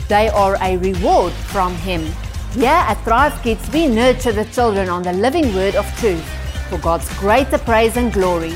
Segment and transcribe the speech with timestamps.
[0.08, 2.12] They are a reward from Him.
[2.54, 6.22] Here at Thrive Kids, we nurture the children on the living word of truth
[6.68, 8.52] for God's greater praise and glory.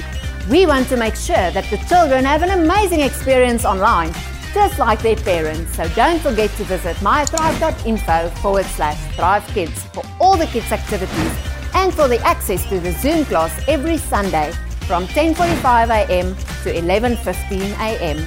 [0.51, 4.13] We want to make sure that the children have an amazing experience online,
[4.53, 5.77] just like their parents.
[5.77, 11.33] So don't forget to visit mythrive.info forward slash Thrive Kids for all the kids' activities
[11.73, 14.53] and for the access to the Zoom class every Sunday
[14.87, 16.37] from 10:45 a.m.
[16.65, 18.19] to 11:15 a.m.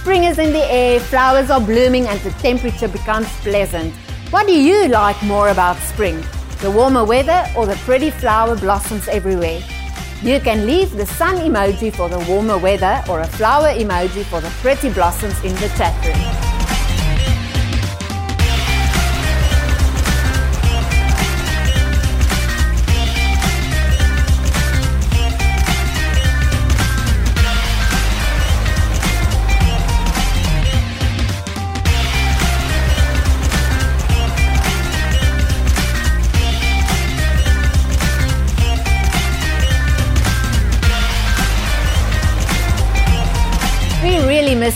[0.00, 3.92] Spring is in the air, flowers are blooming and the temperature becomes pleasant.
[4.30, 6.24] What do you like more about spring?
[6.60, 9.60] The warmer weather or the pretty flower blossoms everywhere?
[10.22, 14.40] You can leave the sun emoji for the warmer weather or a flower emoji for
[14.40, 16.49] the pretty blossoms in the chat room.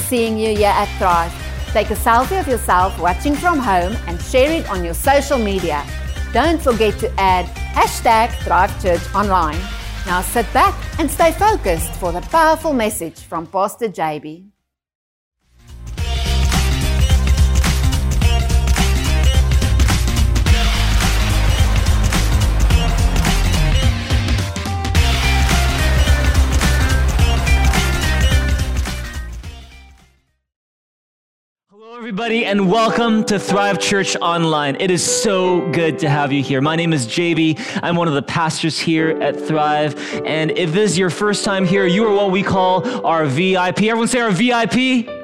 [0.08, 1.32] Seeing you here at Thrive.
[1.72, 5.84] Take a selfie of yourself watching from home and share it on your social media.
[6.32, 9.60] Don't forget to add hashtag Thrive Church Online.
[10.06, 14.53] Now sit back and stay focused for the powerful message from Pastor JB.
[32.14, 34.76] Everybody, and welcome to Thrive Church Online.
[34.78, 36.60] It is so good to have you here.
[36.60, 37.80] My name is JB.
[37.82, 39.98] I'm one of the pastors here at Thrive.
[40.24, 43.82] And if this is your first time here, you are what we call our VIP.
[43.82, 45.23] Everyone say our VIP.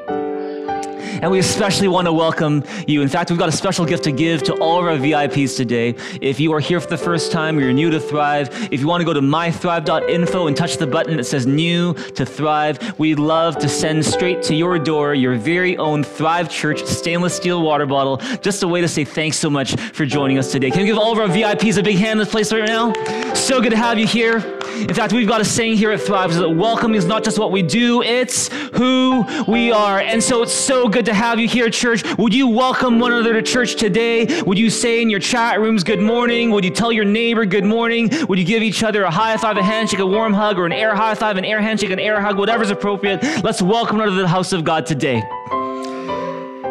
[1.22, 3.02] And we especially want to welcome you.
[3.02, 5.94] In fact, we've got a special gift to give to all of our VIPs today.
[6.22, 8.86] If you are here for the first time, or you're new to Thrive, if you
[8.86, 13.18] want to go to mythrive.info and touch the button that says new to Thrive, we'd
[13.18, 17.84] love to send straight to your door your very own Thrive Church stainless steel water
[17.84, 18.16] bottle.
[18.40, 20.70] Just a way to say thanks so much for joining us today.
[20.70, 22.94] Can we give all of our VIPs a big hand in this place right now?
[23.34, 24.38] So good to have you here.
[24.80, 27.52] In fact, we've got a saying here at Thrive that welcome is not just what
[27.52, 30.00] we do, it's who we are.
[30.00, 32.02] And so it's so good to have you here, church.
[32.16, 34.42] Would you welcome one another to church today?
[34.42, 36.50] Would you say in your chat rooms, good morning?
[36.50, 38.10] Would you tell your neighbor good morning?
[38.28, 40.72] Would you give each other a high five, a handshake, a warm hug, or an
[40.72, 43.22] air high five, an air handshake, an air hug, whatever's appropriate?
[43.44, 45.22] Let's welcome one another to the house of God today.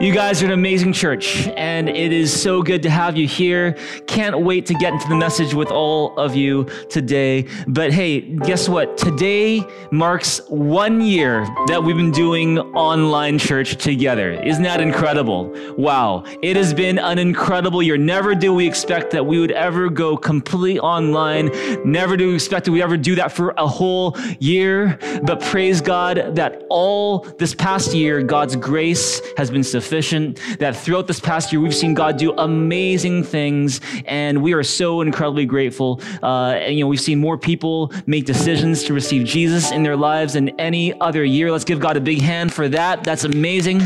[0.01, 3.73] You guys are an amazing church, and it is so good to have you here.
[4.07, 7.45] Can't wait to get into the message with all of you today.
[7.67, 8.97] But hey, guess what?
[8.97, 9.61] Today
[9.91, 14.41] marks one year that we've been doing online church together.
[14.41, 15.53] Isn't that incredible?
[15.77, 16.23] Wow.
[16.41, 17.97] It has been an incredible year.
[17.97, 21.51] Never do we expect that we would ever go completely online.
[21.83, 24.97] Never do we expect that we ever do that for a whole year.
[25.23, 30.75] But praise God that all this past year, God's grace has been sufficient sufficient, that
[30.75, 35.47] throughout this past year, we've seen God do amazing things, and we are so incredibly
[35.47, 35.99] grateful.
[36.21, 39.97] Uh, and, you know, we've seen more people make decisions to receive Jesus in their
[39.97, 41.51] lives than any other year.
[41.51, 43.03] Let's give God a big hand for that.
[43.03, 43.81] That's amazing.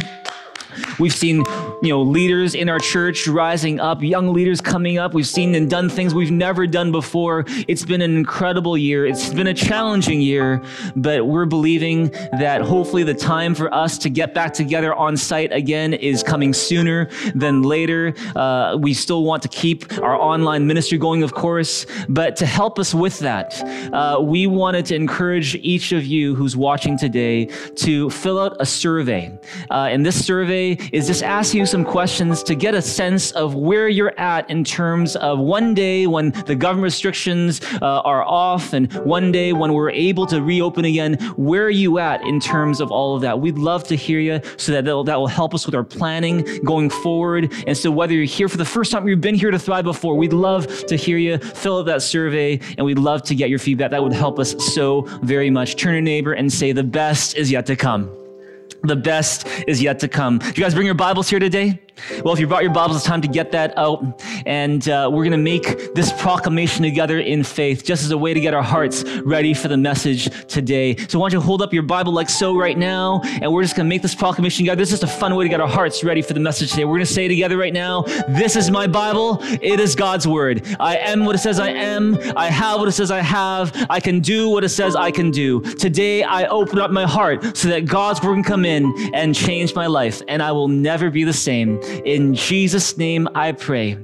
[1.00, 1.44] We've seen,
[1.82, 5.14] you know, leaders in our church rising up, young leaders coming up.
[5.14, 7.46] We've seen and done things we've never done before.
[7.68, 9.06] It's been an incredible year.
[9.06, 10.62] It's been a challenging year,
[10.96, 15.52] but we're believing that hopefully the time for us to get back together on site
[15.52, 18.14] again is coming sooner than later.
[18.36, 22.80] Uh, we still want to keep our online ministry going, of course, but to help
[22.80, 23.62] us with that,
[23.94, 27.46] uh, we wanted to encourage each of you who's watching today
[27.76, 29.38] to fill out a survey.
[29.70, 33.32] Uh, and this survey today is just ask you some questions to get a sense
[33.32, 38.24] of where you're at in terms of one day when the government restrictions uh, are
[38.24, 42.40] off and one day when we're able to reopen again, where are you at in
[42.40, 43.40] terms of all of that?
[43.40, 46.90] We'd love to hear you so that that will help us with our planning going
[46.90, 47.54] forward.
[47.68, 50.16] And so whether you're here for the first time you've been here to Thrive before,
[50.16, 53.60] we'd love to hear you fill out that survey and we'd love to get your
[53.60, 53.92] feedback.
[53.92, 55.76] That would help us so very much.
[55.76, 58.23] Turn your neighbor and say the best is yet to come.
[58.84, 60.40] The best is yet to come.
[60.40, 61.80] Do you guys bring your Bibles here today?
[62.24, 64.22] Well, if you brought your Bibles, it's time to get that out.
[64.46, 68.34] And uh, we're going to make this proclamation together in faith, just as a way
[68.34, 70.98] to get our hearts ready for the message today.
[71.08, 73.22] So, why don't you hold up your Bible like so right now?
[73.24, 74.80] And we're just going to make this proclamation together.
[74.82, 76.84] This is just a fun way to get our hearts ready for the message today.
[76.84, 79.38] We're going to say together right now This is my Bible.
[79.42, 80.76] It is God's Word.
[80.80, 82.18] I am what it says I am.
[82.36, 83.86] I have what it says I have.
[83.90, 85.62] I can do what it says I can do.
[85.62, 89.74] Today, I open up my heart so that God's Word can come in and change
[89.76, 91.80] my life, and I will never be the same.
[92.06, 93.98] In Jesus' name I pray.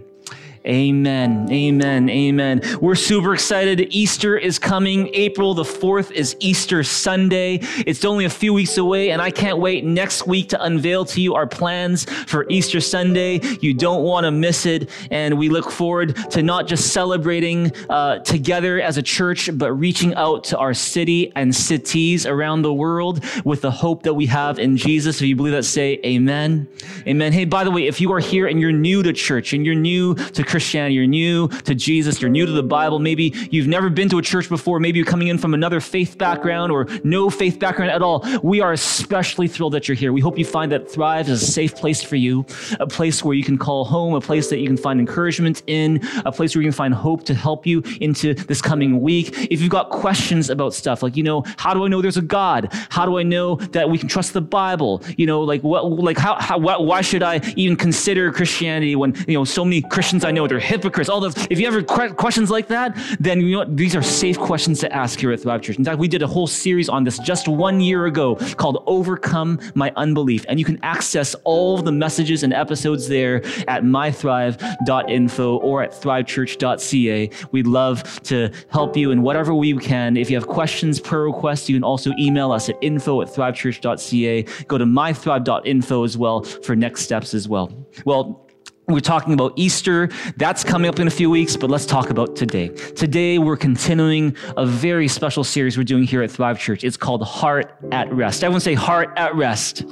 [0.67, 1.47] Amen.
[1.51, 2.09] Amen.
[2.09, 2.61] Amen.
[2.81, 3.79] We're super excited.
[3.93, 5.09] Easter is coming.
[5.13, 7.59] April the 4th is Easter Sunday.
[7.85, 11.21] It's only a few weeks away, and I can't wait next week to unveil to
[11.21, 13.39] you our plans for Easter Sunday.
[13.61, 14.89] You don't want to miss it.
[15.11, 20.13] And we look forward to not just celebrating uh, together as a church, but reaching
[20.15, 24.59] out to our city and cities around the world with the hope that we have
[24.59, 25.21] in Jesus.
[25.21, 26.67] If you believe that, say amen.
[27.07, 27.31] Amen.
[27.31, 29.73] Hey, by the way, if you are here and you're new to church and you're
[29.73, 33.89] new to Christianity, you're new to Jesus, you're new to the Bible, maybe you've never
[33.89, 37.29] been to a church before, maybe you're coming in from another faith background or no
[37.29, 40.11] faith background at all, we are especially thrilled that you're here.
[40.11, 42.45] We hope you find that Thrive is a safe place for you,
[42.79, 46.01] a place where you can call home, a place that you can find encouragement in,
[46.25, 49.47] a place where you can find hope to help you into this coming week.
[49.51, 52.21] If you've got questions about stuff, like, you know, how do I know there's a
[52.21, 52.69] God?
[52.89, 55.03] How do I know that we can trust the Bible?
[55.17, 59.35] You know, like, what, like, how, how why should I even consider Christianity when, you
[59.35, 61.09] know, so many Christians I know know they're hypocrites.
[61.09, 61.35] All those.
[61.49, 65.19] If you ever questions like that, then you know these are safe questions to ask
[65.19, 65.77] here at Thrive Church.
[65.77, 69.59] In fact, we did a whole series on this just one year ago called "Overcome
[69.75, 73.37] My Unbelief," and you can access all the messages and episodes there
[73.67, 77.29] at mythrive.info or at thrivechurch.ca.
[77.51, 80.17] We'd love to help you in whatever we can.
[80.17, 84.43] If you have questions, prayer requests, you can also email us at info at thrivechurch.ca.
[84.67, 87.71] Go to mythrive.info as well for next steps as well.
[88.05, 88.48] Well,
[88.89, 90.09] we're talking about Easter.
[90.37, 92.69] That's coming up in a few weeks, but let's talk about today.
[92.69, 96.83] Today, we're continuing a very special series we're doing here at Thrive Church.
[96.83, 98.43] It's called Heart at Rest.
[98.43, 99.83] Everyone say Heart at Rest.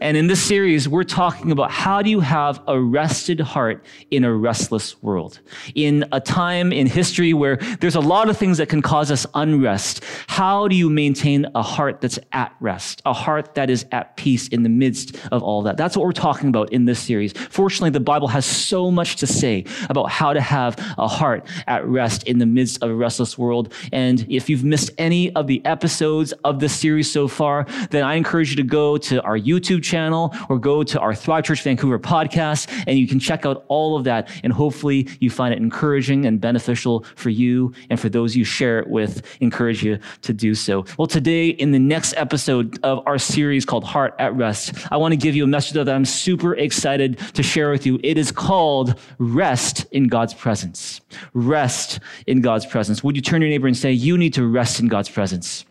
[0.00, 4.24] And in this series, we're talking about how do you have a rested heart in
[4.24, 5.40] a restless world?
[5.74, 9.26] In a time in history where there's a lot of things that can cause us
[9.34, 14.16] unrest, how do you maintain a heart that's at rest, a heart that is at
[14.16, 15.76] peace in the midst of all that?
[15.76, 17.32] That's what we're talking about in this series.
[17.32, 21.86] Fortunately, the Bible has so much to say about how to have a heart at
[21.86, 23.72] rest in the midst of a restless world.
[23.92, 28.14] And if you've missed any of the episodes of this series so far, then I
[28.14, 31.98] encourage you to go to our YouTube channel or go to our Thrive Church Vancouver
[31.98, 34.28] podcast and you can check out all of that.
[34.42, 38.78] And hopefully you find it encouraging and beneficial for you and for those you share
[38.78, 40.84] it with, encourage you to do so.
[40.98, 45.12] Well, today in the next episode of our series called Heart at Rest, I want
[45.12, 48.00] to give you a message that I'm super excited to share with you.
[48.02, 51.00] It is called Rest in God's Presence.
[51.34, 53.04] Rest in God's presence.
[53.04, 55.64] Would you turn your neighbor and say, You need to rest in God's presence?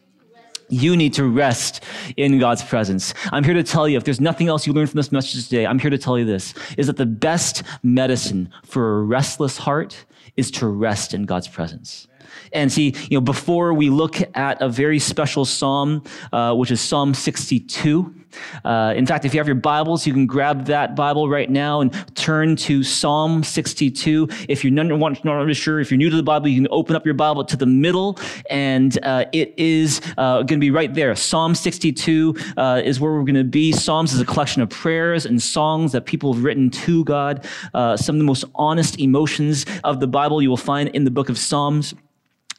[0.73, 1.83] You need to rest
[2.17, 3.13] in God's presence.
[3.31, 5.67] I'm here to tell you, if there's nothing else you learn from this message today,
[5.67, 10.05] I'm here to tell you this is that the best medicine for a restless heart
[10.35, 12.07] is to rest in God's presence.
[12.53, 16.81] And see, you know, before we look at a very special psalm, uh, which is
[16.81, 18.22] Psalm 62.
[18.63, 21.81] Uh, in fact, if you have your Bibles, you can grab that Bible right now
[21.81, 24.27] and turn to Psalm 62.
[24.49, 27.05] If you're not, not sure, if you're new to the Bible, you can open up
[27.05, 31.15] your Bible to the middle, and uh, it is uh, going to be right there.
[31.15, 33.71] Psalm 62 uh, is where we're going to be.
[33.71, 37.45] Psalms is a collection of prayers and songs that people have written to God.
[37.73, 41.11] Uh, some of the most honest emotions of the Bible you will find in the
[41.11, 41.93] book of Psalms.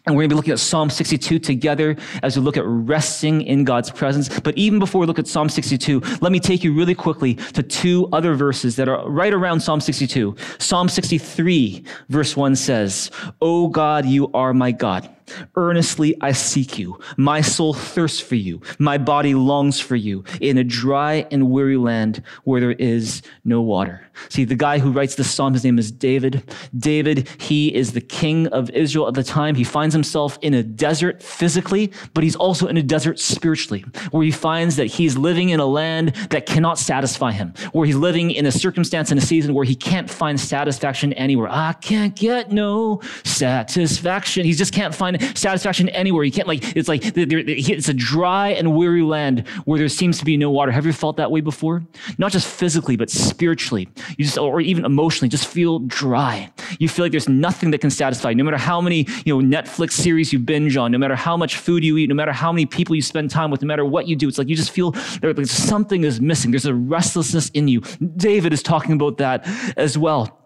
[0.07, 3.41] And we're going to be looking at Psalm 62 together as we look at resting
[3.41, 4.29] in God's presence.
[4.41, 7.63] But even before we look at Psalm 62, let me take you really quickly to
[7.63, 10.37] two other verses that are right around Psalm 62.
[10.59, 15.13] Psalm 63, verse 1 says, O God, you are my God.
[15.57, 16.99] Earnestly I seek you.
[17.16, 18.61] My soul thirsts for you.
[18.78, 23.61] My body longs for you in a dry and weary land where there is no
[23.61, 24.07] water.
[24.28, 26.49] See, the guy who writes this psalm, his name is David.
[26.76, 29.54] David, he is the king of Israel at the time.
[29.54, 34.25] He finds himself in a desert physically, but he's also in a desert spiritually, where
[34.25, 38.31] he finds that he's living in a land that cannot satisfy him, where he's living
[38.31, 41.49] in a circumstance and a season where he can't find satisfaction anywhere.
[41.50, 44.45] I can't get no satisfaction.
[44.45, 46.25] He just can't find find satisfaction anywhere.
[46.25, 50.25] You can't like, it's like, it's a dry and weary land where there seems to
[50.25, 50.73] be no water.
[50.73, 51.85] Have you felt that way before?
[52.18, 53.88] Not just physically, but spiritually.
[54.16, 56.50] You just, or even emotionally, just feel dry.
[56.78, 58.33] You feel like there's nothing that can satisfy.
[58.33, 61.56] No matter how many, you know, Netflix series you binge on, no matter how much
[61.56, 64.09] food you eat, no matter how many people you spend time with, no matter what
[64.09, 66.50] you do, it's like you just feel like something is missing.
[66.50, 67.80] There's a restlessness in you.
[68.16, 70.40] David is talking about that as well.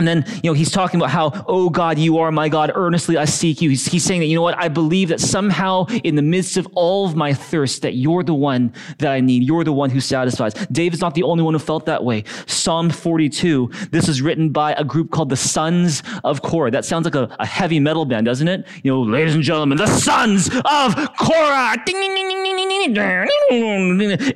[0.00, 2.72] And then, you know, he's talking about how, oh God, you are my God.
[2.74, 3.68] Earnestly I seek you.
[3.68, 4.56] He's, he's, saying that, you know what?
[4.56, 8.32] I believe that somehow in the midst of all of my thirst, that you're the
[8.32, 9.42] one that I need.
[9.42, 10.54] You're the one who satisfies.
[10.72, 12.24] David's not the only one who felt that way.
[12.46, 16.70] Psalm 42, this is written by a group called the Sons of Korah.
[16.70, 18.66] That sounds like a, a heavy metal band, doesn't it?
[18.82, 21.76] You know, ladies and gentlemen, the Sons of Korah.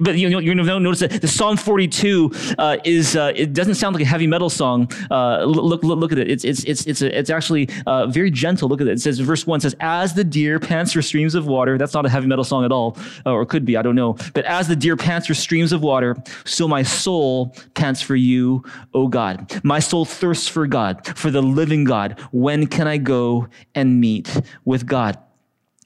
[0.01, 3.55] But you know, you're going to notice that the Psalm 42 uh, is, uh, it
[3.55, 4.93] doesn't sound like a heavy metal song.
[5.11, 6.31] Uh, look, look, look at it.
[6.31, 8.69] It's, it's, it's, it's, a, it's actually uh, very gentle.
[8.69, 8.93] Look at it.
[8.93, 11.79] It says, verse 1 says, As the deer pants for streams of water.
[11.79, 12.97] That's not a heavy metal song at all,
[13.27, 14.17] uh, or could be, I don't know.
[14.33, 18.65] But as the deer pants for streams of water, so my soul pants for you,
[18.93, 19.61] O God.
[19.65, 22.19] My soul thirsts for God, for the living God.
[22.33, 25.19] When can I go and meet with God?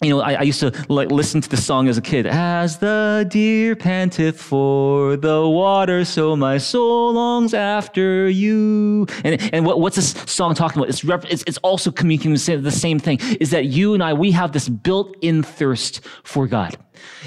[0.00, 2.26] You know, I, I, used to like listen to the song as a kid.
[2.26, 9.06] As the deer panteth for the water, so my soul longs after you.
[9.24, 10.88] And and what, what's this song talking about?
[10.88, 13.18] It's, rep, it's, it's also communicating the same thing.
[13.40, 16.76] Is that you and I we have this built-in thirst for God.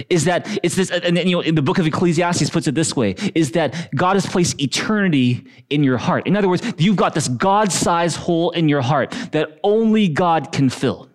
[0.09, 0.91] Is that it's this?
[0.91, 4.15] And you know, in the book of Ecclesiastes puts it this way: is that God
[4.15, 6.25] has placed eternity in your heart.
[6.25, 10.69] In other words, you've got this God-sized hole in your heart that only God can
[10.69, 11.11] fill.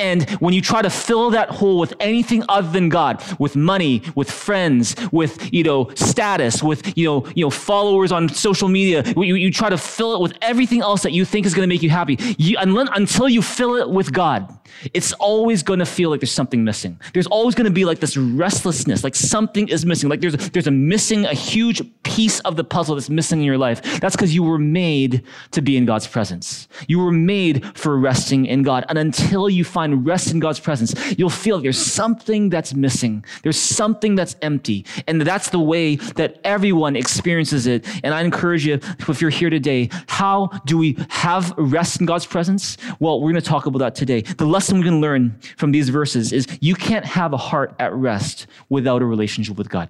[0.00, 4.02] And when you try to fill that hole with anything other than God, with money,
[4.14, 9.04] with friends, with, you know, status, with, you know, you know, followers on social media,
[9.16, 11.72] you, you try to fill it with everything else that you think is going to
[11.72, 12.16] make you happy.
[12.38, 14.58] You, until you fill it with God,
[14.94, 16.98] it's always going to feel like there's something missing.
[17.12, 20.08] There's always going to be like this restlessness, like something is missing.
[20.08, 23.56] Like there's, there's a missing, a huge piece of the puzzle that's missing in your
[23.56, 24.00] life.
[24.00, 26.66] That's because you were made to be in God's presence.
[26.88, 28.84] You were made for resting in God.
[28.88, 33.24] And until you find rest in God's presence, you'll feel there's something that's missing.
[33.44, 34.84] There's something that's empty.
[35.06, 37.86] And that's the way that everyone experiences it.
[38.02, 42.26] And I encourage you, if you're here today, how do we have rest in God's
[42.26, 42.76] presence?
[42.98, 44.22] Well, we're going to talk about that today.
[44.22, 47.92] The lesson we can learn from these verses is you can't have a heart at
[47.94, 49.88] rest without a relationship with God.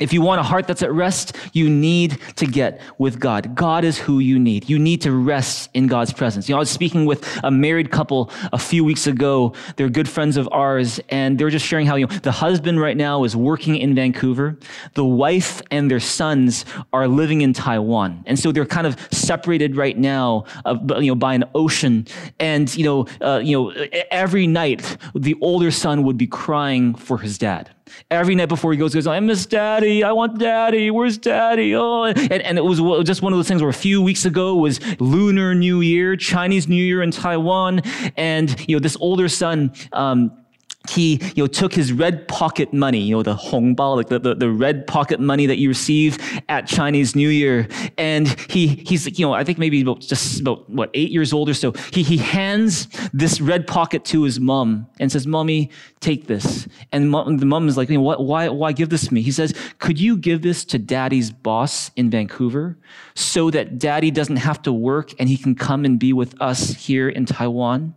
[0.00, 3.54] If you want a heart that's at rest, you need to get with God.
[3.54, 4.68] God is who you need.
[4.68, 6.48] You need to rest in God's presence.
[6.48, 9.52] You know, I was speaking with a married couple a few weeks ago.
[9.76, 12.80] They're good friends of ours, and they were just sharing how, you know, the husband
[12.80, 14.58] right now is working in Vancouver.
[14.94, 16.64] The wife and their sons
[16.94, 18.24] are living in Taiwan.
[18.26, 22.06] And so they're kind of separated right now, uh, you know, by an ocean.
[22.38, 23.70] And, you know, uh, you know,
[24.10, 27.70] every night the older son would be crying for his dad
[28.10, 30.02] Every night before he goes, goes, I miss daddy.
[30.04, 30.90] I want daddy.
[30.90, 31.74] Where's daddy?
[31.74, 34.56] Oh, and, and it was just one of those things where a few weeks ago
[34.56, 37.82] was Lunar New Year, Chinese New Year in Taiwan.
[38.16, 40.32] And, you know, this older son, um,
[40.88, 44.34] he you know took his red pocket money you know the hongbao like the, the,
[44.34, 46.18] the, red pocket money that you receive
[46.48, 47.68] at chinese new year.
[47.98, 51.48] And he he's you know i think maybe about just about what eight years old
[51.48, 51.72] or so.
[51.92, 55.70] He he hands this red pocket to his mom and says mommy
[56.00, 56.66] take this.
[56.92, 59.22] And mom, the mom is like you know, what, why why give this to me?
[59.22, 62.78] He says could you give this to daddy's boss in vancouver
[63.14, 66.74] so that daddy doesn't have to work and he can come and be with us
[66.74, 67.94] here in taiwan?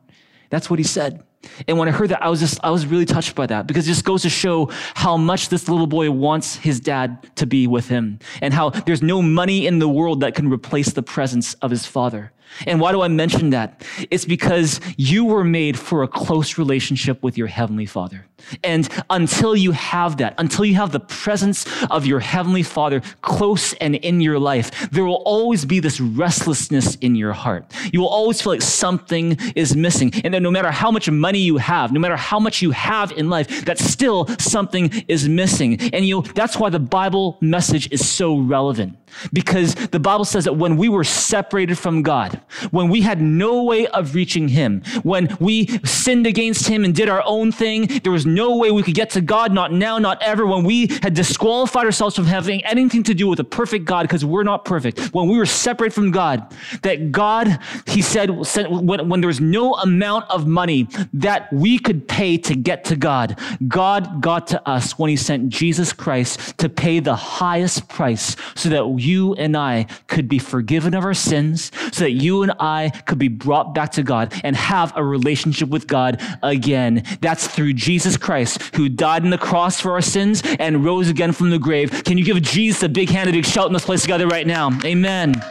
[0.49, 1.23] That's what he said
[1.67, 3.85] and when I heard that, I was just, I was really touched by that because
[3.85, 7.67] it just goes to show how much this little boy wants his dad to be
[7.67, 11.53] with him and how there's no money in the world that can replace the presence
[11.55, 12.31] of his father.
[12.65, 13.83] And why do I mention that?
[14.11, 18.25] It's because you were made for a close relationship with your Heavenly Father.
[18.63, 23.73] And until you have that, until you have the presence of your Heavenly Father close
[23.73, 27.65] and in your life, there will always be this restlessness in your heart.
[27.91, 30.11] You will always feel like something is missing.
[30.23, 33.11] And then no matter how much money you have, no matter how much you have
[33.13, 35.79] in life, that still something is missing.
[35.93, 38.97] And you know, that's why the Bible message is so relevant.
[39.31, 42.41] Because the Bible says that when we were separated from God,
[42.71, 47.09] when we had no way of reaching Him, when we sinned against Him and did
[47.09, 50.21] our own thing, there was no way we could get to God, not now, not
[50.21, 50.45] ever.
[50.45, 54.25] When we had disqualified ourselves from having anything to do with a perfect God because
[54.25, 59.21] we're not perfect, when we were separated from God, that God, He said, when, when
[59.21, 64.21] there was no amount of money that we could pay to get to God, God
[64.21, 68.87] got to us when He sent Jesus Christ to pay the highest price so that
[69.03, 73.19] you and I could be forgiven of our sins, so that you and I could
[73.19, 77.03] be brought back to God and have a relationship with God again.
[77.21, 81.31] That's through Jesus Christ, who died on the cross for our sins and rose again
[81.31, 82.03] from the grave.
[82.03, 84.47] Can you give Jesus a big hand, a big shout in this place together right
[84.47, 84.71] now?
[84.83, 85.41] Amen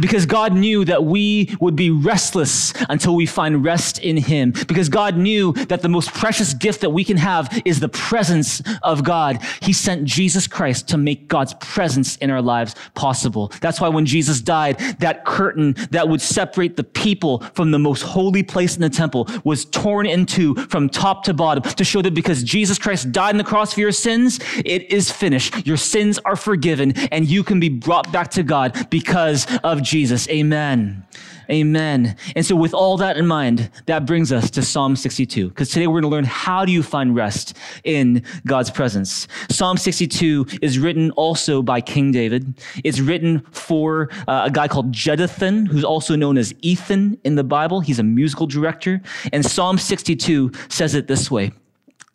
[0.00, 4.52] because God knew that we would be restless until we find rest in Him.
[4.66, 8.62] Because God knew that the most precious gift that we can have is the presence
[8.82, 9.42] of God.
[9.60, 13.52] He sent Jesus Christ to make God's presence in our lives possible.
[13.60, 18.02] That's why when Jesus died, that curtain that would separate the people from the most
[18.02, 22.02] holy place in the temple was torn in two from top to bottom to show
[22.02, 25.66] that because Jesus Christ died on the cross for your sins, it is finished.
[25.66, 30.28] Your sins are forgiven and you can be brought back to God because of Jesus.
[30.28, 31.04] Amen.
[31.50, 32.16] Amen.
[32.36, 35.86] And so, with all that in mind, that brings us to Psalm 62, because today
[35.86, 39.28] we're going to learn how do you find rest in God's presence.
[39.50, 42.60] Psalm 62 is written also by King David.
[42.84, 47.44] It's written for uh, a guy called Jeduthun, who's also known as Ethan in the
[47.44, 47.80] Bible.
[47.80, 49.02] He's a musical director.
[49.32, 51.52] And Psalm 62 says it this way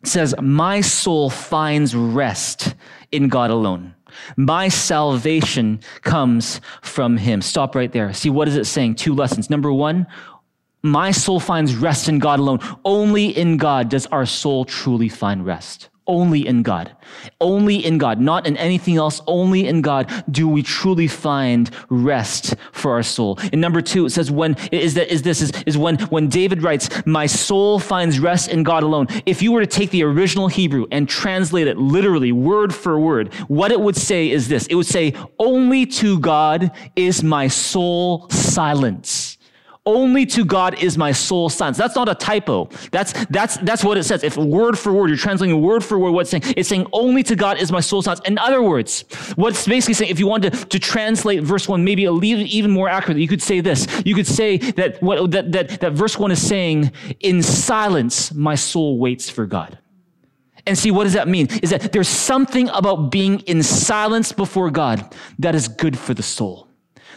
[0.02, 2.74] it says, My soul finds rest
[3.12, 3.94] in God alone.
[4.36, 7.42] My salvation comes from him.
[7.42, 8.12] Stop right there.
[8.12, 8.96] See, what is it saying?
[8.96, 9.50] Two lessons.
[9.50, 10.06] Number one,
[10.82, 12.60] my soul finds rest in God alone.
[12.84, 15.88] Only in God does our soul truly find rest.
[16.08, 16.96] Only in God.
[17.38, 19.20] Only in God, not in anything else.
[19.26, 23.38] Only in God do we truly find rest for our soul.
[23.52, 26.62] And number two, it says when is that is this is, is when when David
[26.62, 29.08] writes, My soul finds rest in God alone.
[29.26, 33.34] If you were to take the original Hebrew and translate it literally, word for word,
[33.48, 34.66] what it would say is this.
[34.68, 39.27] It would say, Only to God is my soul silence.
[39.88, 41.78] Only to God is my soul silence.
[41.78, 42.68] That's not a typo.
[42.90, 44.22] That's, that's, that's what it says.
[44.22, 46.42] If word for word, you're translating word for word, what's saying?
[46.58, 48.20] It's saying only to God is my soul silence.
[48.26, 52.02] In other words, what's basically saying, if you wanted to, to translate verse one, maybe
[52.02, 53.86] even more accurately, you could say this.
[54.04, 58.56] You could say that what, that, that, that verse one is saying, in silence, my
[58.56, 59.78] soul waits for God.
[60.66, 61.48] And see, what does that mean?
[61.62, 66.22] Is that there's something about being in silence before God that is good for the
[66.22, 66.67] soul.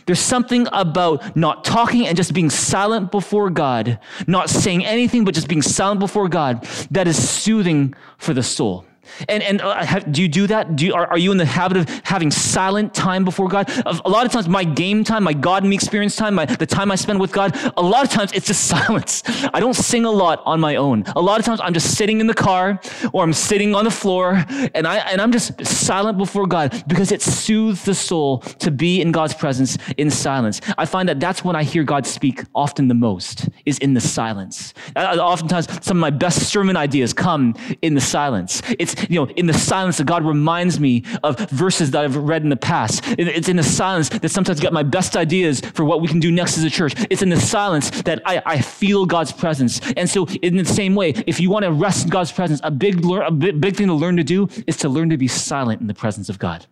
[0.06, 5.34] There's something about not talking and just being silent before God, not saying anything, but
[5.34, 8.86] just being silent before God that is soothing for the soul.
[9.28, 10.76] And, and uh, have, do you do that?
[10.76, 13.70] Do you, are, are you in the habit of having silent time before God?
[14.06, 16.66] A lot of times, my game time, my God and me experience time, my, the
[16.66, 19.24] time I spend with God, a lot of times it's just silence.
[19.54, 21.04] I don't sing a lot on my own.
[21.16, 22.80] A lot of times I'm just sitting in the car
[23.14, 27.12] or I'm sitting on the floor and, I, and I'm just silent before God because
[27.12, 30.62] it soothes the soul to be in God's presence in silence.
[30.78, 34.02] I find that that's when I hear God speak often the most, is in the
[34.02, 34.74] silence.
[34.96, 38.62] Uh, oftentimes, some of my best sermon ideas come in the silence.
[38.80, 42.44] It's you know, in the silence that God reminds me of verses that I've read
[42.44, 43.04] in the past.
[43.18, 46.20] It's in the silence that sometimes I get my best ideas for what we can
[46.20, 46.94] do next as a church.
[47.10, 49.82] It's in the silence that I, I feel God's presence.
[49.96, 52.72] And so, in the same way, if you want to rest in God's presence, a
[52.72, 55.88] big, a big thing to learn to do is to learn to be silent in
[55.88, 56.66] the presence of God.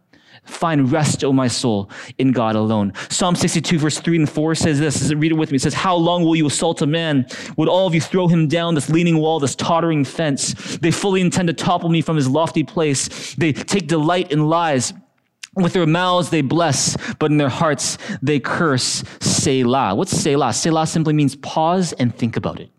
[0.44, 2.94] Find rest, O my soul, in God alone.
[3.10, 5.14] Psalm 62, verse 3 and 4 says this.
[5.14, 5.58] Read it with me.
[5.58, 7.26] It says, How long will you assault a man?
[7.58, 10.78] Would all of you throw him down this leaning wall, this tottering fence?
[10.78, 13.36] They fully intend to topple me from his lofty place.
[13.36, 14.94] They take delight in lies.
[15.56, 19.04] With their mouths they bless, but in their hearts they curse.
[19.20, 19.96] Selah.
[19.96, 20.54] What's Selah?
[20.54, 22.70] Selah simply means pause and think about it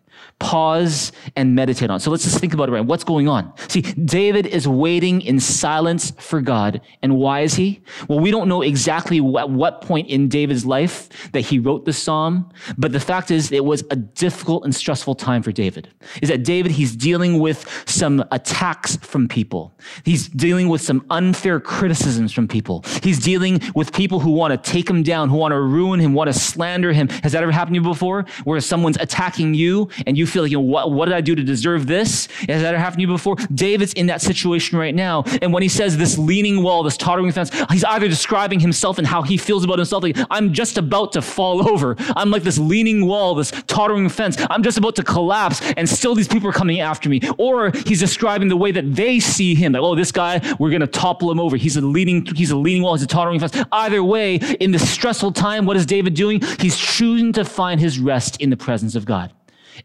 [0.41, 2.01] pause and meditate on.
[2.01, 2.85] So let's just think about it right.
[2.85, 3.53] What's going on?
[3.69, 6.81] See, David is waiting in silence for God.
[7.03, 7.83] And why is he?
[8.09, 11.93] Well, we don't know exactly what, what point in David's life that he wrote the
[11.93, 15.89] psalm, but the fact is it was a difficult and stressful time for David.
[16.23, 19.75] Is that David, he's dealing with some attacks from people.
[20.05, 22.85] He's dealing with some unfair criticisms from people.
[23.03, 26.15] He's dealing with people who want to take him down, who want to ruin him,
[26.15, 27.09] want to slander him.
[27.23, 28.25] Has that ever happened to you before?
[28.45, 31.35] Where someone's attacking you and you feel like, you know, what, what did I do
[31.35, 32.29] to deserve this?
[32.49, 33.37] Has that happened to you before?
[33.55, 35.25] David's in that situation right now.
[35.43, 39.07] And when he says this leaning wall, this tottering fence, he's either describing himself and
[39.07, 40.03] how he feels about himself.
[40.03, 41.97] Like, I'm just about to fall over.
[42.17, 44.37] I'm like this leaning wall, this tottering fence.
[44.49, 45.61] I'm just about to collapse.
[45.77, 47.21] And still these people are coming after me.
[47.39, 49.73] Or he's describing the way that they see him.
[49.73, 51.57] Like, oh, this guy, we're going to topple him over.
[51.57, 52.95] He's a leaning, he's a leaning wall.
[52.95, 53.57] He's a tottering fence.
[53.73, 56.41] Either way, in this stressful time, what is David doing?
[56.59, 59.33] He's choosing to find his rest in the presence of God.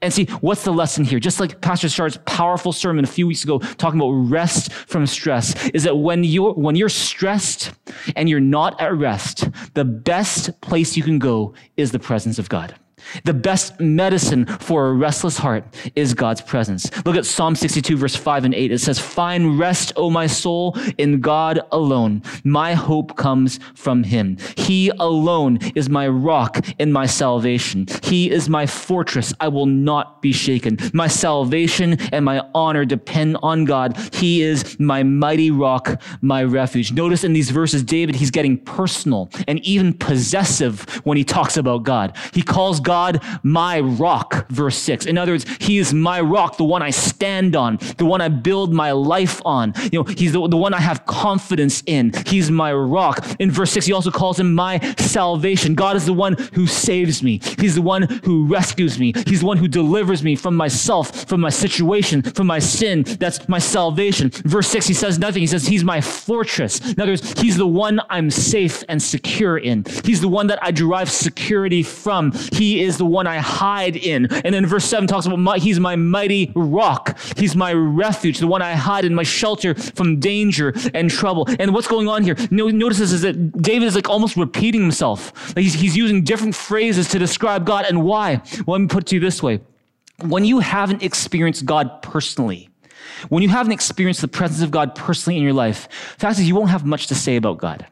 [0.01, 1.19] And see, what's the lesson here?
[1.19, 5.69] Just like Pastor Shard's powerful sermon a few weeks ago talking about rest from stress,
[5.69, 7.71] is that when you're, when you're stressed
[8.15, 12.49] and you're not at rest, the best place you can go is the presence of
[12.49, 12.75] God.
[13.23, 16.89] The best medicine for a restless heart is God's presence.
[17.05, 18.71] Look at Psalm 62, verse 5 and 8.
[18.71, 22.23] It says, Find rest, O my soul, in God alone.
[22.43, 24.37] My hope comes from him.
[24.57, 27.87] He alone is my rock and my salvation.
[28.03, 29.33] He is my fortress.
[29.39, 30.77] I will not be shaken.
[30.93, 33.97] My salvation and my honor depend on God.
[34.13, 36.91] He is my mighty rock, my refuge.
[36.91, 41.83] Notice in these verses, David, he's getting personal and even possessive when he talks about
[41.83, 42.15] God.
[42.33, 45.05] He calls God my rock, verse 6.
[45.05, 48.29] In other words, He is my rock, the one I stand on, the one I
[48.29, 49.73] build my life on.
[49.91, 52.13] You know, He's the, the one I have confidence in.
[52.25, 53.25] He's my rock.
[53.39, 55.75] In verse 6, He also calls Him my salvation.
[55.75, 59.47] God is the one who saves me, He's the one who rescues me, He's the
[59.47, 63.03] one who delivers me from myself, from my situation, from my sin.
[63.03, 64.29] That's my salvation.
[64.29, 65.41] Verse 6, He says nothing.
[65.41, 66.79] He says, He's my fortress.
[66.91, 69.85] In other words, He's the one I'm safe and secure in.
[70.03, 72.31] He's the one that I derive security from.
[72.51, 74.31] He is the one I hide in.
[74.31, 77.17] And then verse 7 talks about my, he's my mighty rock.
[77.37, 81.47] He's my refuge, the one I hide in, my shelter from danger and trouble.
[81.59, 82.35] And what's going on here?
[82.51, 85.55] Notice this is that David is like almost repeating himself.
[85.55, 87.85] Like he's, he's using different phrases to describe God.
[87.85, 88.41] And why?
[88.65, 89.61] Well, let me put it to you this way.
[90.21, 92.69] When you haven't experienced God personally,
[93.29, 96.47] when you haven't experienced the presence of God personally in your life, the fact is
[96.47, 97.85] you won't have much to say about God.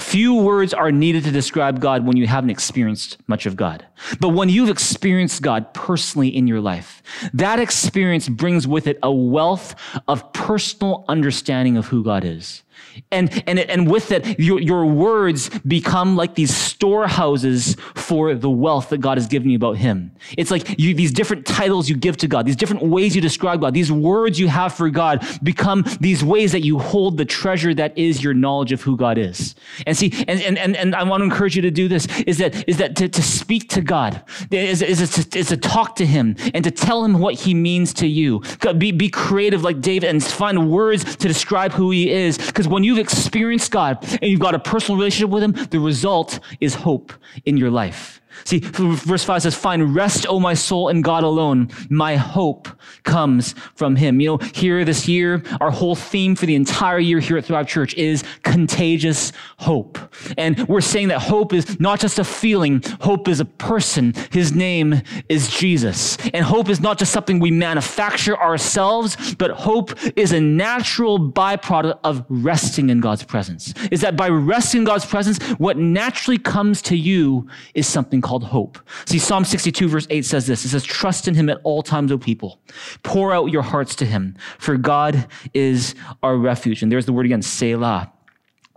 [0.00, 3.84] Few words are needed to describe God when you haven't experienced much of God.
[4.18, 7.02] But when you've experienced God personally in your life,
[7.34, 9.74] that experience brings with it a wealth
[10.08, 12.62] of personal understanding of who God is.
[13.10, 18.90] And, and, and with it, your, your words become like these storehouses for the wealth
[18.90, 20.12] that God has given you about Him.
[20.36, 23.60] It's like you, these different titles you give to God, these different ways you describe
[23.60, 27.74] God, these words you have for God become these ways that you hold the treasure
[27.74, 29.54] that is your knowledge of who God is.
[29.86, 32.38] And see, and, and, and, and I want to encourage you to do this, is
[32.38, 35.96] that, is that to, to speak to God, is, is, is, to, is to talk
[35.96, 38.42] to Him and to tell Him what He means to you.
[38.78, 42.38] Be, be creative like David and find words to describe who He is.
[42.38, 46.40] Because when you've experienced God and you've got a personal relationship with Him, the result
[46.60, 47.12] is hope
[47.44, 48.19] in your life.
[48.44, 51.68] See, verse 5 says, Find rest, O my soul, in God alone.
[51.88, 52.68] My hope
[53.02, 54.20] comes from Him.
[54.20, 57.68] You know, here this year, our whole theme for the entire year here at Thrive
[57.68, 59.98] Church is contagious hope.
[60.36, 64.14] And we're saying that hope is not just a feeling, hope is a person.
[64.30, 66.16] His name is Jesus.
[66.32, 71.98] And hope is not just something we manufacture ourselves, but hope is a natural byproduct
[72.04, 73.74] of resting in God's presence.
[73.90, 78.40] Is that by resting in God's presence, what naturally comes to you is something called
[78.40, 78.78] called hope.
[79.06, 82.12] See, Psalm 62, verse 8 says this It says, Trust in him at all times,
[82.12, 82.60] O people.
[83.02, 86.82] Pour out your hearts to him, for God is our refuge.
[86.82, 88.12] And there's the word again, Selah.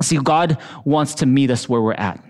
[0.02, 2.24] See, God wants to meet us where we're at.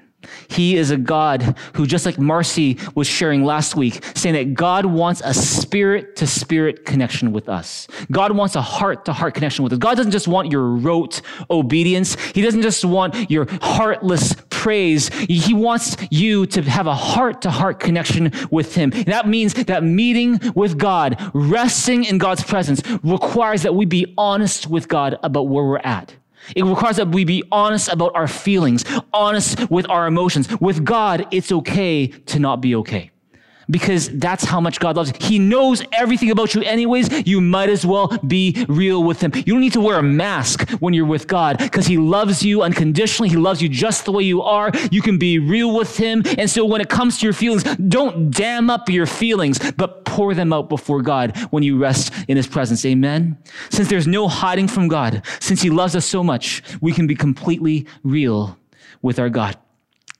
[0.48, 4.86] He is a God who, just like Marcy was sharing last week, saying that God
[4.86, 7.88] wants a spirit to spirit connection with us.
[8.12, 9.80] God wants a heart to heart connection with us.
[9.80, 12.16] God doesn't just want your rote obedience.
[12.32, 15.10] He doesn't just want your heartless praise.
[15.10, 18.92] He wants you to have a heart to heart connection with Him.
[18.94, 24.14] And that means that meeting with God, resting in God's presence, requires that we be
[24.18, 26.16] honest with God about where we're at.
[26.56, 30.50] It requires that we be honest about our feelings, honest with our emotions.
[30.60, 33.13] With God, it's okay to not be okay
[33.70, 35.28] because that's how much God loves you.
[35.28, 37.28] He knows everything about you anyways.
[37.28, 39.32] You might as well be real with him.
[39.36, 42.62] You don't need to wear a mask when you're with God because he loves you
[42.62, 43.30] unconditionally.
[43.30, 44.72] He loves you just the way you are.
[44.92, 46.24] You can be real with him.
[46.38, 50.34] And so when it comes to your feelings, don't dam up your feelings, but pour
[50.34, 52.86] them out before God when you rest in his presence.
[52.86, 53.38] Amen.
[53.70, 57.16] Since there's no hiding from God, since he loves us so much, we can be
[57.16, 58.58] completely real
[59.02, 59.58] with our God.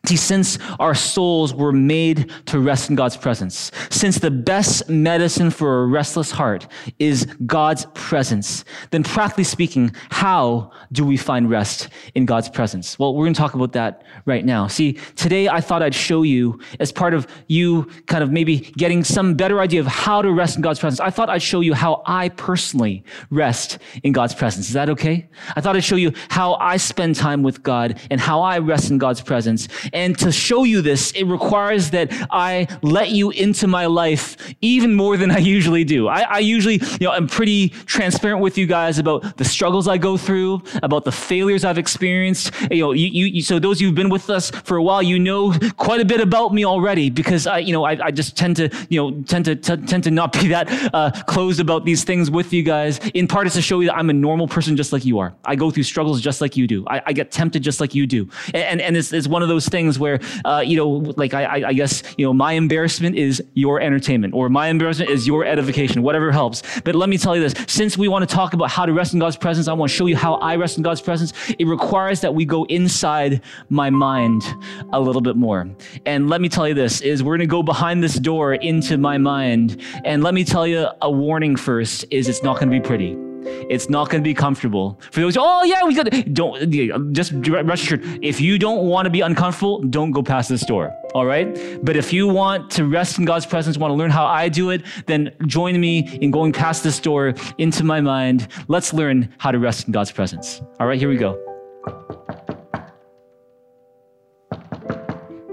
[0.06, 5.50] See, since our souls were made to rest in God's presence, since the best medicine
[5.50, 6.68] for a restless heart
[7.00, 13.00] is God's presence, then practically speaking, how do we find rest in God's presence?
[13.00, 14.68] Well, we're going to talk about that right now.
[14.68, 19.06] See, today I thought I'd show you, as part of you kind of maybe getting
[19.06, 21.74] some better idea of how to rest in God's presence, I thought I'd show you
[21.74, 24.68] how I personally rest in God's presence.
[24.68, 25.30] Is that okay?
[25.56, 28.92] I thought I'd show you how I spend time with God and how I rest
[28.92, 29.70] in God's presence.
[29.94, 34.96] And to show you this, it requires that I let you into my life even
[34.96, 36.08] more than I usually do.
[36.08, 39.98] I, I usually, you know, I'm pretty transparent with you guys about the struggles I
[39.98, 42.52] go through, about the failures I've experienced.
[42.72, 45.54] You know, you, you, so those who've been with us for a while, you know
[45.78, 48.70] quite a bit about me already because I, you know, I, I just tend to,
[48.90, 52.32] you know, tend to, t- tend to not be that uh, closed about these things
[52.32, 53.00] with you guys.
[53.14, 55.34] In part, it's to show you that I'm a normal person just like you are.
[55.46, 56.86] I go through struggles just like you do.
[56.88, 58.30] I, I get tempted just like you do.
[58.48, 61.34] And, and, and it's, it's one of those things things where, uh, you know, like
[61.34, 65.28] I, I, I guess, you know, my embarrassment is your entertainment or my embarrassment is
[65.28, 66.64] your edification, whatever helps.
[66.82, 69.14] But let me tell you this since we want to talk about how to rest
[69.14, 71.34] in God's presence, I want to show you how I rest in God's presence.
[71.60, 74.44] It requires that we go inside my mind
[74.92, 75.70] a little bit more.
[76.06, 78.98] And let me tell you this is we're going to go behind this door into
[78.98, 79.82] my mind.
[80.06, 83.33] And let me tell you a warning first is it's not going to be pretty.
[83.70, 85.00] It's not going to be comfortable.
[85.12, 88.04] For those, oh yeah, we got don't just rest assured.
[88.22, 90.92] If you don't want to be uncomfortable, don't go past this door.
[91.14, 91.48] All right.
[91.84, 94.72] But if you want to rest in God's presence, want to learn how I do
[94.72, 98.48] it, then join me in going past this door into my mind.
[98.68, 100.62] Let's learn how to rest in God's presence.
[100.80, 101.40] All right, here we go.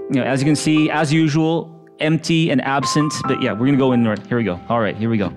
[0.09, 3.13] You know, as you can see, as usual, empty and absent.
[3.27, 4.03] But yeah, we're gonna go in.
[4.27, 4.59] Here we go.
[4.67, 5.33] All right, here we go.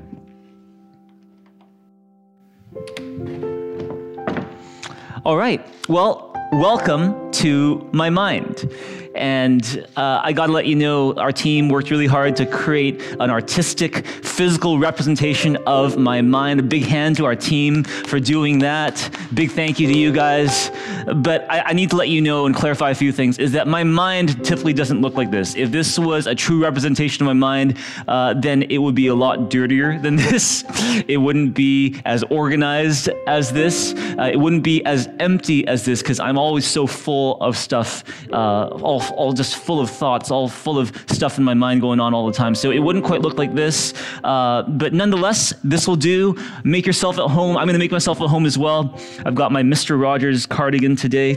[5.25, 5.67] All right.
[5.89, 8.71] Well, welcome to my mind.
[9.15, 13.01] And uh, I got to let you know, our team worked really hard to create
[13.21, 16.61] an artistic, physical representation of my mind.
[16.61, 19.11] A big hand to our team for doing that.
[19.35, 20.71] Big thank you to you guys.
[21.15, 23.69] But I, I need to let you know and clarify a few things is that
[23.69, 25.55] my mind typically doesn't look like this.
[25.55, 29.15] If this was a true representation of my mind, uh, then it would be a
[29.15, 30.65] lot dirtier than this.
[31.07, 33.95] It wouldn't be as organized as this.
[33.95, 38.05] Uh, it wouldn't be as empty as this because I'm always so full of stuff,
[38.33, 42.01] uh, all all just full of thoughts, all full of stuff in my mind going
[42.01, 42.55] on all the time.
[42.55, 43.95] So it wouldn't quite look like this.
[44.23, 46.37] Uh, but nonetheless, this will do.
[46.65, 47.57] Make yourself at home.
[47.57, 48.99] I'm going to make myself at home as well.
[49.25, 50.01] I've got my Mr.
[50.01, 51.35] Rogers cardigan today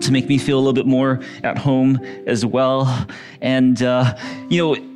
[0.00, 3.06] to make me feel a little bit more at home as well.
[3.40, 4.16] And, uh,
[4.48, 4.89] you know,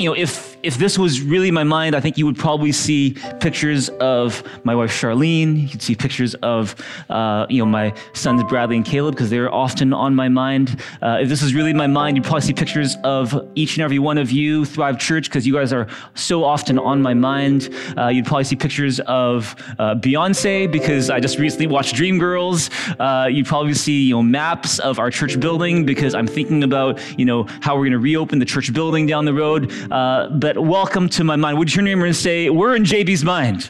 [0.00, 3.16] you know, if if this was really my mind, I think you would probably see
[3.40, 5.70] pictures of my wife Charlene.
[5.70, 6.74] You'd see pictures of,
[7.08, 10.80] uh, you know, my sons Bradley and Caleb because they're often on my mind.
[11.02, 13.98] Uh, if this is really my mind, you'd probably see pictures of each and every
[13.98, 17.68] one of you, Thrive Church, because you guys are so often on my mind.
[17.96, 22.70] Uh, you'd probably see pictures of uh, Beyonce because I just recently watched Dreamgirls.
[22.98, 26.98] Uh, you'd probably see, you know, maps of our church building because I'm thinking about,
[27.18, 29.70] you know, how we're going to reopen the church building down the road.
[29.92, 31.58] Uh, but welcome to my mind.
[31.58, 33.68] Would you turn your neighbor and say, We're in JB's mind?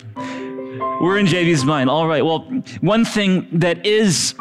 [1.00, 1.90] We're in JB's mind.
[1.90, 2.24] All right.
[2.24, 2.40] Well,
[2.80, 4.34] one thing that is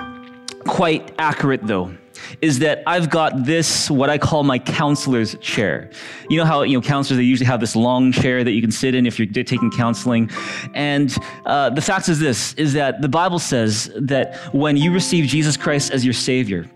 [0.67, 1.95] quite accurate, though,
[2.41, 5.89] is that I've got this, what I call my counselor's chair.
[6.29, 8.71] You know how, you know, counselors, they usually have this long chair that you can
[8.71, 10.29] sit in if you're taking counseling.
[10.73, 11.15] And
[11.45, 15.57] uh, the fact is this, is that the Bible says that when you receive Jesus
[15.57, 16.69] Christ as your Savior,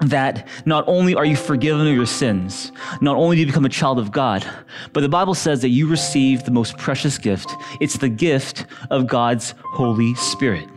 [0.00, 2.70] that not only are you forgiven of your sins,
[3.00, 4.46] not only do you become a child of God,
[4.92, 7.52] but the Bible says that you receive the most precious gift.
[7.80, 10.68] It's the gift of God's Holy Spirit.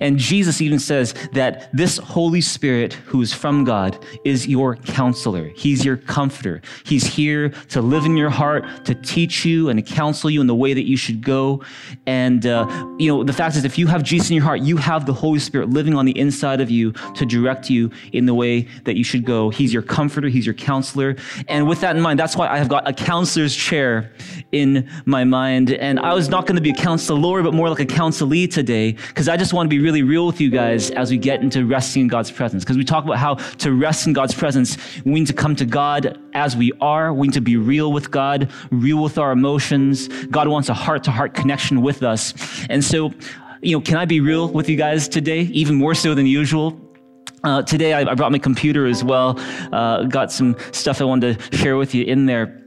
[0.00, 5.48] And Jesus even says that this Holy Spirit, who is from God, is your counselor.
[5.56, 6.62] He's your comforter.
[6.84, 10.46] He's here to live in your heart, to teach you and to counsel you in
[10.46, 11.62] the way that you should go.
[12.06, 12.66] And, uh,
[12.98, 15.12] you know, the fact is, if you have Jesus in your heart, you have the
[15.12, 18.96] Holy Spirit living on the inside of you to direct you in the way that
[18.96, 19.50] you should go.
[19.50, 20.28] He's your comforter.
[20.28, 21.16] He's your counselor.
[21.48, 24.12] And with that in mind, that's why I have got a counselor's chair
[24.52, 25.72] in my mind.
[25.72, 28.92] And I was not going to be a counselor, but more like a counselee today,
[28.92, 31.66] because I just want to be really real with you guys as we get into
[31.66, 32.62] resting in God's presence.
[32.62, 35.64] Because we talk about how to rest in God's presence, we need to come to
[35.64, 37.12] God as we are.
[37.12, 40.08] We need to be real with God, real with our emotions.
[40.26, 42.34] God wants a heart to heart connection with us.
[42.68, 43.12] And so,
[43.62, 46.78] you know, can I be real with you guys today, even more so than usual?
[47.44, 49.36] Uh, today, I, I, brought my computer as well.
[49.72, 52.61] Uh, got some stuff I wanted to share with you in there.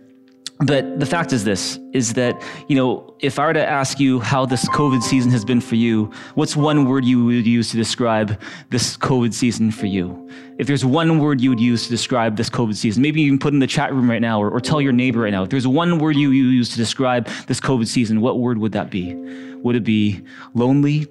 [0.60, 4.22] But the fact is this is that, you know, if I were to ask you
[4.22, 7.78] how this COVID season has been for you, what's one word you would use to
[7.78, 8.40] describe
[8.70, 10.30] this COVID season for you?
[10.58, 13.40] If there's one word you would use to describe this COVID season, maybe you can
[13.40, 15.44] put in the chat room right now or, or tell your neighbor right now.
[15.44, 18.72] If there's one word you would use to describe this COVID season, what word would
[18.72, 19.14] that be?
[19.14, 20.22] Would it be
[20.54, 21.08] lonely?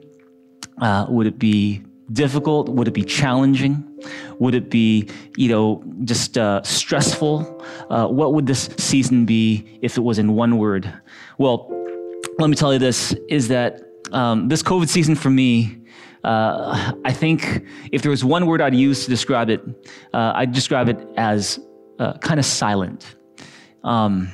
[0.79, 2.71] Uh, would it be difficult?
[2.71, 3.94] Would it be challenging?
[4.39, 7.65] Would it be, you know, just uh, stressful?
[7.91, 10.93] Uh, what would this season be if it was in one word?
[11.39, 11.69] Well,
[12.39, 15.79] let me tell you this: is that um, this COVID season for me,
[16.25, 19.63] uh, I think if there was one word I'd use to describe it,
[20.13, 21.61] uh, I'd describe it as
[21.99, 23.17] uh, kind of silent.
[23.83, 24.31] Um,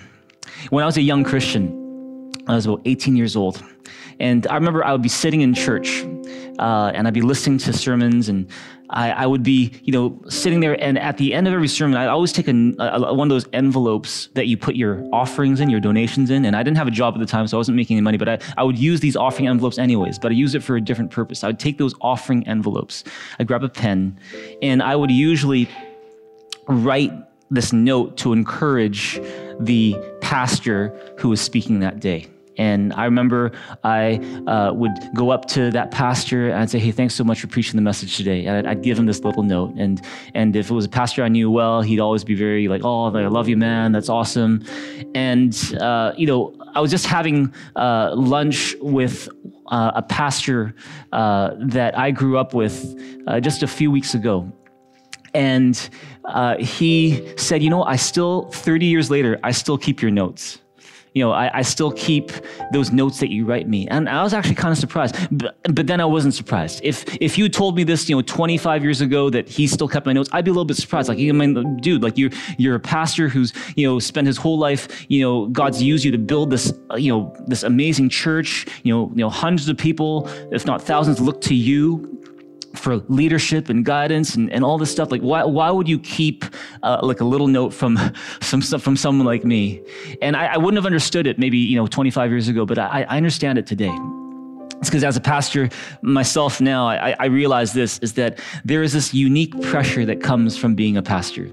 [0.70, 3.62] when I was a young Christian, I was about 18 years old,
[4.18, 6.04] and I remember I would be sitting in church
[6.61, 8.46] uh, and I'd be listening to sermons and
[8.90, 11.96] I, I, would be, you know, sitting there, and at the end of every sermon,
[11.96, 15.70] I'd always take a, a, one of those envelopes that you put your offerings in,
[15.70, 16.44] your donations in.
[16.44, 18.18] And I didn't have a job at the time, so I wasn't making any money,
[18.18, 20.81] but I, I would use these offering envelopes anyways, but I use it for a
[20.81, 21.44] different purpose.
[21.44, 23.05] I would take those offering envelopes,
[23.38, 24.18] I'd grab a pen,
[24.61, 25.68] and I would usually
[26.66, 27.12] write
[27.50, 29.20] this note to encourage
[29.61, 32.29] the pastor who was speaking that day.
[32.61, 33.53] And I remember
[33.85, 37.40] I uh, would go up to that pastor and I'd say, "Hey, thanks so much
[37.40, 39.73] for preaching the message today." And I'd, I'd, give him this little note.
[39.79, 40.03] And
[40.35, 43.07] and if it was a pastor I knew well, he'd always be very like, "Oh,
[43.16, 43.92] I love you, man.
[43.92, 44.62] That's awesome."
[45.14, 49.31] And uh, you know, I was just having uh, lunch with
[49.68, 50.75] uh, a pastor
[51.12, 52.94] uh, that I grew up with
[53.27, 54.53] uh, just a few weeks ago.
[55.33, 55.77] And
[56.59, 60.59] he said, You know, I still, 30 years later, I still keep your notes
[61.14, 62.31] you know, I, I, still keep
[62.73, 63.88] those notes that you write me.
[63.88, 66.81] And I was actually kind of surprised, but, but then I wasn't surprised.
[66.85, 70.07] If if you told me this, you know, 25 years ago that he still kept
[70.07, 71.09] my notes, I'd be a little bit surprised.
[71.09, 74.59] Like, I mean, dude, like you're you're a pastor who's you know spent his whole
[74.59, 78.66] life, you know, God's used you to build this, you know, this amazing church.
[78.85, 82.19] You know, you know, hundreds of people, if not thousands, look to you
[82.74, 86.44] for leadership and guidance and, and all this stuff like why, why would you keep
[86.83, 87.98] uh, like a little note from
[88.40, 89.83] some from someone like me?
[90.22, 93.04] And I, I, wouldn't have understood it maybe you know 25 years ago but i,
[93.09, 93.92] I understand it today.
[94.78, 95.68] It's because as a pastor
[96.02, 100.56] myself now I, I realize this is that there is this unique pressure that comes
[100.56, 101.50] from being a pastor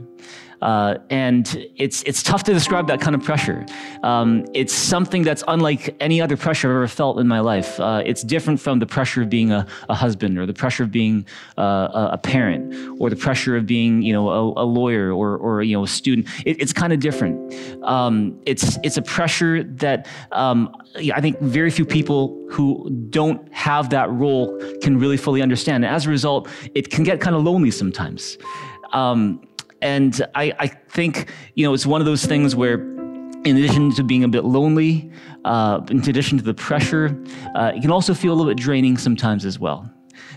[0.61, 3.65] uh, and it's, it's tough to describe that kind of pressure.
[4.03, 7.79] Um, it's something that's unlike any other pressure I've ever felt in my life.
[7.79, 10.91] Uh, it's different from the pressure of being a, a husband or the pressure of
[10.91, 11.25] being
[11.57, 15.61] uh, a parent or the pressure of being, you know, a, a lawyer or, or,
[15.61, 16.27] you know, a student.
[16.45, 17.53] It, it's kind of different.
[17.83, 23.89] Um, it's, it's a pressure that um, I think very few people who don't have
[23.91, 25.85] that role can really fully understand.
[25.85, 28.37] And as a result, it can get kind of lonely sometimes.
[28.93, 29.41] Um,
[29.81, 32.75] and I, I think, you know, it's one of those things where,
[33.43, 35.11] in addition to being a bit lonely,
[35.45, 37.17] uh, in addition to the pressure,
[37.55, 39.89] uh, it can also feel a little bit draining sometimes as well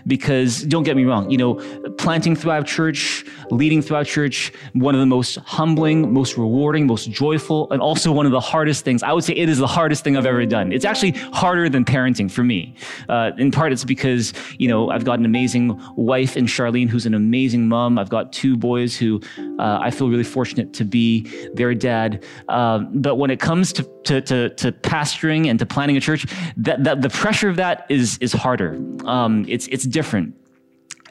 [0.07, 1.55] because don't get me wrong, you know,
[1.97, 7.71] planting Thrive Church, leading Thrive Church, one of the most humbling, most rewarding, most joyful,
[7.71, 9.03] and also one of the hardest things.
[9.03, 10.71] I would say it is the hardest thing I've ever done.
[10.71, 12.75] It's actually harder than parenting for me.
[13.09, 17.05] Uh, in part, it's because, you know, I've got an amazing wife in Charlene who's
[17.05, 17.97] an amazing mom.
[17.97, 19.21] I've got two boys who
[19.59, 21.21] uh, I feel really fortunate to be
[21.53, 22.23] their dad.
[22.49, 26.25] Um, but when it comes to, to, to, to, pastoring and to planning a church,
[26.57, 28.75] that, that the pressure of that is, is harder.
[29.05, 30.35] Um, it's, it's different.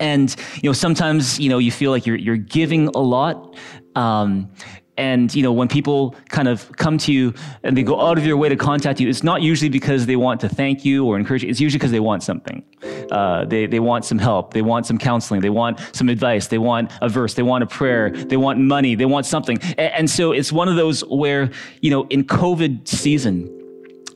[0.01, 3.55] And you know, sometimes you know you feel like you're you're giving a lot,
[3.95, 4.51] um,
[4.97, 8.25] and you know when people kind of come to you and they go out of
[8.25, 11.19] their way to contact you, it's not usually because they want to thank you or
[11.19, 11.51] encourage you.
[11.51, 12.65] It's usually because they want something.
[13.11, 14.55] Uh, they they want some help.
[14.55, 15.43] They want some counseling.
[15.43, 16.47] They want some advice.
[16.49, 17.35] They want a verse.
[17.35, 18.11] They want a prayer.
[18.11, 18.95] They want money.
[18.95, 19.59] They want something.
[19.63, 21.51] And, and so it's one of those where
[21.83, 23.49] you know in COVID season,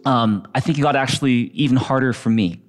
[0.07, 2.63] um, I think it got actually even harder for me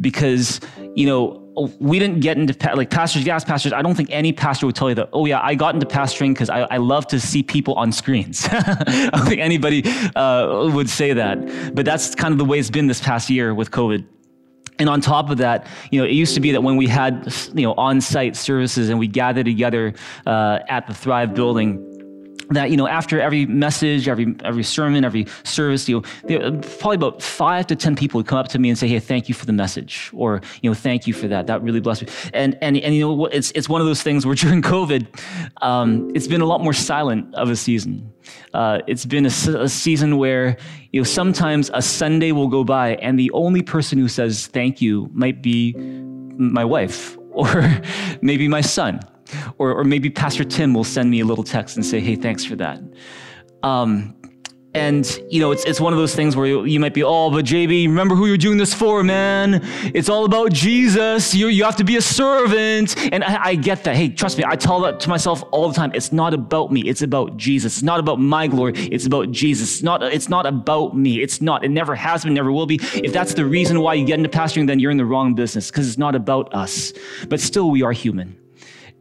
[0.00, 0.60] because
[0.94, 1.40] you know
[1.78, 4.88] we didn't get into like pastors gas pastors i don't think any pastor would tell
[4.88, 7.74] you that oh yeah i got into pastoring because I, I love to see people
[7.74, 8.46] on screens.
[8.50, 9.82] I don't think anybody
[10.14, 11.74] uh, would say that.
[11.74, 14.06] But that's kind of the way it's been this past year with covid.
[14.78, 17.32] And on top of that, you know, it used to be that when we had,
[17.54, 19.94] you know, on-site services and we gathered together
[20.26, 21.93] uh, at the Thrive building,
[22.50, 27.22] that you know after every message every every sermon every service you know probably about
[27.22, 29.46] five to ten people would come up to me and say hey thank you for
[29.46, 31.46] the message or you know thank you for that.
[31.46, 32.08] That really blessed me.
[32.32, 35.06] And and and you know it's it's one of those things where during covid
[35.62, 38.12] um, it's been a lot more silent of a season.
[38.54, 40.56] Uh, it's been a, a season where
[40.92, 44.80] you know sometimes a sunday will go by and the only person who says thank
[44.80, 45.74] you might be
[46.36, 47.80] my wife or
[48.22, 49.00] maybe my son
[49.58, 52.44] or, or maybe Pastor Tim will send me a little text and say, hey, thanks
[52.44, 52.80] for that.
[53.62, 54.14] Um,
[54.74, 57.30] and you know, it's it's one of those things where you, you, might be, oh,
[57.30, 59.60] but JB, remember who you're doing this for, man?
[59.94, 61.32] It's all about Jesus.
[61.32, 63.94] You you have to be a servant, and I, I, get that.
[63.94, 65.92] Hey, trust me, I tell that to myself all the time.
[65.94, 66.80] It's not about me.
[66.80, 67.76] It's about Jesus.
[67.76, 68.72] It's not about my glory.
[68.74, 69.74] It's about Jesus.
[69.74, 71.22] It's not it's not about me.
[71.22, 71.64] It's not.
[71.64, 72.34] It never has been.
[72.34, 72.80] Never will be.
[72.94, 75.70] If that's the reason why you get into pastoring, then you're in the wrong business
[75.70, 76.92] because it's not about us.
[77.28, 78.43] But still, we are human.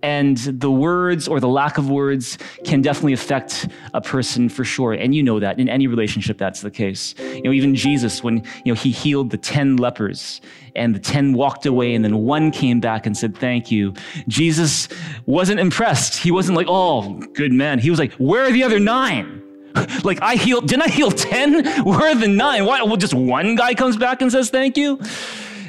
[0.03, 4.93] And the words or the lack of words can definitely affect a person for sure.
[4.93, 7.15] And you know that in any relationship, that's the case.
[7.17, 10.41] You know, even Jesus, when, you know, he healed the 10 lepers
[10.75, 13.93] and the 10 walked away and then one came back and said, thank you.
[14.27, 14.89] Jesus
[15.25, 16.17] wasn't impressed.
[16.17, 17.79] He wasn't like, oh, good man.
[17.79, 19.41] He was like, where are the other nine?
[20.03, 21.83] like I healed, didn't I heal 10?
[21.85, 22.65] Where are the nine?
[22.65, 22.81] Why?
[22.83, 24.99] Well, just one guy comes back and says, thank you.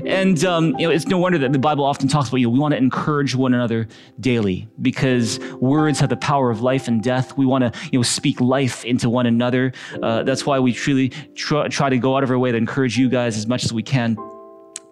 [0.07, 2.51] And um, you know, it's no wonder that the Bible often talks about you know
[2.51, 3.89] we want to encourage one another
[4.21, 7.37] daily because words have the power of life and death.
[7.37, 9.73] We want to you know speak life into one another.
[10.03, 12.99] Uh, that's why we truly try, try to go out of our way to encourage
[12.99, 14.17] you guys as much as we can.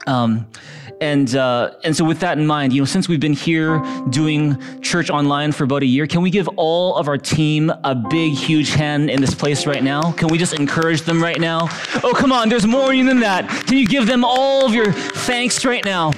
[0.07, 0.46] Um,
[1.00, 4.57] and uh, and so with that in mind, you know, since we've been here doing
[4.80, 8.34] church online for about a year, can we give all of our team a big,
[8.34, 10.12] huge hand in this place right now?
[10.12, 11.68] Can we just encourage them right now?
[12.05, 13.48] Oh, come on, there's more than that.
[13.66, 16.12] Can you give them all of your thanks right now?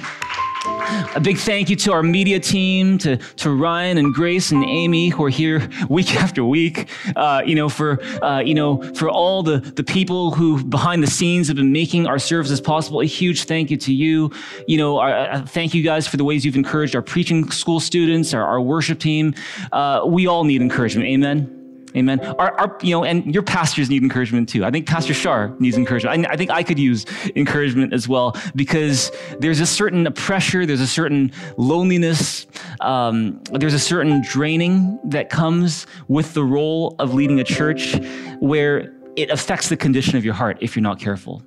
[1.15, 5.09] A big thank you to our media team, to, to Ryan and Grace and Amy
[5.09, 6.89] who are here week after week.
[7.15, 11.07] Uh, you know, for uh, you know, for all the the people who behind the
[11.07, 13.01] scenes have been making our services possible.
[13.01, 14.31] A huge thank you to you.
[14.67, 17.79] You know, our, uh, thank you guys for the ways you've encouraged our preaching school
[17.79, 19.33] students, our, our worship team.
[19.71, 21.07] Uh, we all need encouragement.
[21.07, 21.54] Amen.
[21.95, 22.19] Amen.
[22.19, 24.65] Our, our, you know, and your pastors need encouragement too.
[24.65, 26.27] I think Pastor Shar needs encouragement.
[26.27, 30.81] I, I think I could use encouragement as well because there's a certain pressure, there's
[30.81, 32.47] a certain loneliness,
[32.81, 37.95] um, there's a certain draining that comes with the role of leading a church
[38.39, 41.41] where it affects the condition of your heart if you're not careful.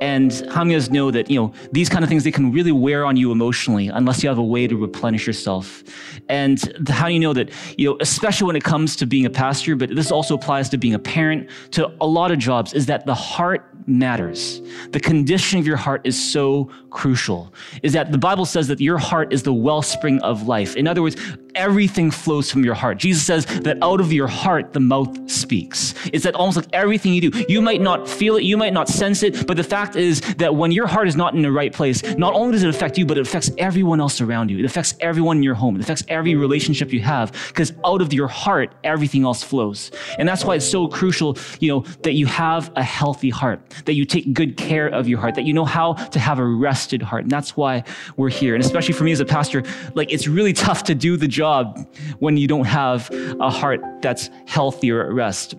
[0.00, 2.50] And how many of us know that, you know, these kind of things, they can
[2.50, 5.82] really wear on you emotionally unless you have a way to replenish yourself.
[6.28, 9.30] And how do you know that, you know, especially when it comes to being a
[9.30, 12.86] pastor, but this also applies to being a parent, to a lot of jobs, is
[12.86, 14.62] that the heart matters.
[14.90, 17.52] The condition of your heart is so crucial.
[17.82, 20.76] Is that the Bible says that your heart is the wellspring of life.
[20.76, 21.16] In other words,
[21.54, 22.98] everything flows from your heart.
[22.98, 25.94] Jesus says that out of your heart the mouth speaks.
[26.12, 28.88] It's that almost like everything you do, you might not feel it, you might not
[28.88, 31.72] sense it, but the fact is that when your heart is not in the right
[31.72, 34.58] place, not only does it affect you, but it affects everyone else around you.
[34.58, 35.76] It affects everyone in your home.
[35.76, 39.90] It affects every relationship you have because out of your heart everything else flows.
[40.18, 43.94] And that's why it's so crucial, you know, that you have a healthy heart, that
[43.94, 46.44] you take good care of your heart, that you know how to have a
[46.80, 47.24] rested heart.
[47.24, 47.84] And that's why
[48.16, 48.54] we're here.
[48.54, 49.62] And especially for me as a pastor,
[49.94, 51.78] like it's really tough to do the job
[52.20, 55.56] when you don't have a heart that's healthy or at rest.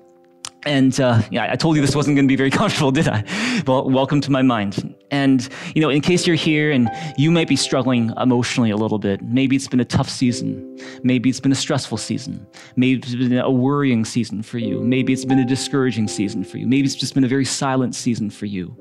[0.64, 3.24] And uh, yeah, I told you this wasn't going to be very comfortable, did I?
[3.68, 4.96] Well, welcome to my mind.
[5.12, 9.00] And you know, in case you're here and you might be struggling emotionally a little
[9.00, 13.16] bit, maybe it's been a tough season, maybe it's been a stressful season, maybe it's
[13.16, 16.86] been a worrying season for you, maybe it's been a discouraging season for you, maybe
[16.86, 18.76] it's just been a very silent season for you.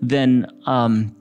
[0.00, 1.14] Then um,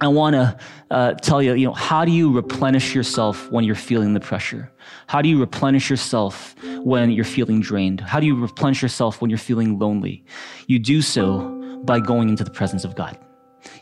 [0.00, 0.58] I want to
[0.90, 4.70] uh, tell you, you know, how do you replenish yourself when you're feeling the pressure?
[5.06, 8.00] How do you replenish yourself when you're feeling drained?
[8.00, 10.24] How do you replenish yourself when you're feeling lonely?
[10.66, 13.18] You do so by going into the presence of God.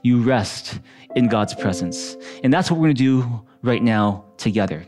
[0.02, 0.78] You rest
[1.16, 2.16] in God's presence.
[2.44, 4.86] And that's what we're going to do right now together.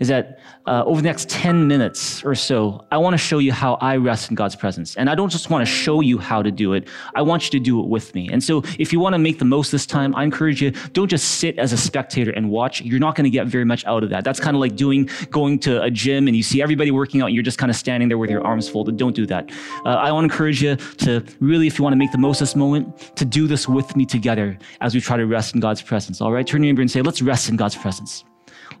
[0.00, 3.52] Is that uh, over the next 10 minutes or so, I want to show you
[3.52, 4.96] how I rest in God's presence.
[4.96, 7.58] And I don't just want to show you how to do it, I want you
[7.58, 8.28] to do it with me.
[8.30, 11.08] And so if you want to make the most this time, I encourage you, don't
[11.08, 12.80] just sit as a spectator and watch.
[12.80, 14.24] You're not going to get very much out of that.
[14.24, 17.26] That's kind of like doing, going to a gym and you see everybody working out
[17.26, 18.96] and you're just kind of standing there with your arms folded.
[18.96, 19.50] Don't do that.
[19.84, 22.40] Uh, I want to encourage you to really, if you want to make the most
[22.40, 25.60] of this moment, to do this with me together as we try to rest in
[25.60, 26.20] God's presence.
[26.20, 26.46] All right?
[26.46, 28.24] Turn your neighbor and say, let's rest in God's presence.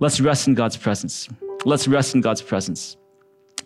[0.00, 1.28] Let's rest in God's presence.
[1.64, 2.96] Let's rest in God's presence.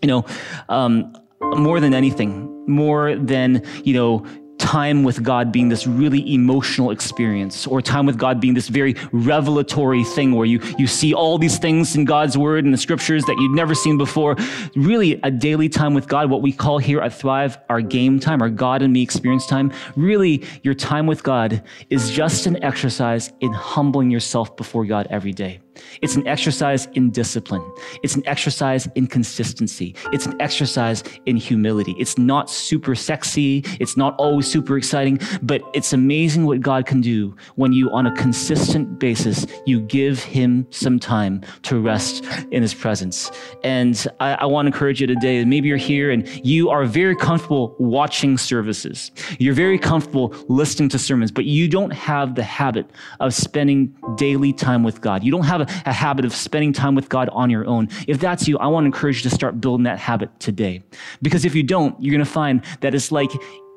[0.00, 0.26] You know,
[0.68, 4.26] um, more than anything, more than, you know,
[4.58, 8.94] time with God being this really emotional experience, or time with God being this very
[9.10, 13.24] revelatory thing where you, you see all these things in God's word and the scriptures
[13.24, 14.36] that you'd never seen before.
[14.76, 18.40] Really, a daily time with God, what we call here at Thrive our game time,
[18.40, 19.72] our God and me experience time.
[19.96, 25.32] Really, your time with God is just an exercise in humbling yourself before God every
[25.32, 25.61] day.
[26.00, 27.62] It's an exercise in discipline.
[28.02, 29.94] It's an exercise in consistency.
[30.12, 31.94] It's an exercise in humility.
[31.98, 33.64] It's not super sexy.
[33.80, 38.06] It's not always super exciting, but it's amazing what God can do when you, on
[38.06, 43.30] a consistent basis, you give Him some time to rest in His presence.
[43.64, 45.44] And I, I want to encourage you today.
[45.44, 49.10] Maybe you're here and you are very comfortable watching services.
[49.38, 54.52] You're very comfortable listening to sermons, but you don't have the habit of spending daily
[54.52, 55.24] time with God.
[55.24, 58.18] You don't have a, a habit of spending time with God on your own, if
[58.20, 60.82] that's you, I want to encourage you to start building that habit today.
[61.22, 63.30] Because if you don't, you're going to find that it's like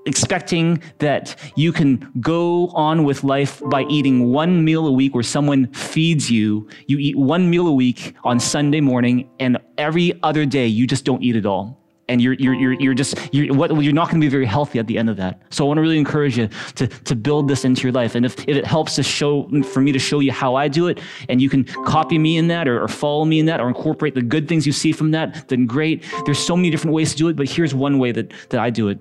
[0.06, 5.24] expecting that you can go on with life by eating one meal a week where
[5.24, 6.68] someone feeds you.
[6.88, 11.06] You eat one meal a week on Sunday morning, and every other day you just
[11.06, 14.22] don't eat at all and you're, you're, you're, you're just, you're, what, you're not going
[14.22, 15.42] to be very healthy at the end of that.
[15.50, 18.16] So I want to really encourage you to, to build this into your life.
[18.16, 20.88] And if, if it helps to show, for me to show you how I do
[20.88, 21.00] it,
[21.30, 24.14] and you can copy me in that or, or follow me in that or incorporate
[24.14, 26.04] the good things you see from that, then great.
[26.26, 28.70] There's so many different ways to do it, but here's one way that, that I
[28.70, 29.00] do it.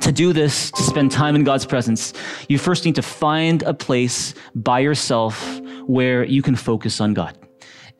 [0.00, 2.12] To do this, to spend time in God's presence,
[2.48, 7.38] you first need to find a place by yourself where you can focus on God.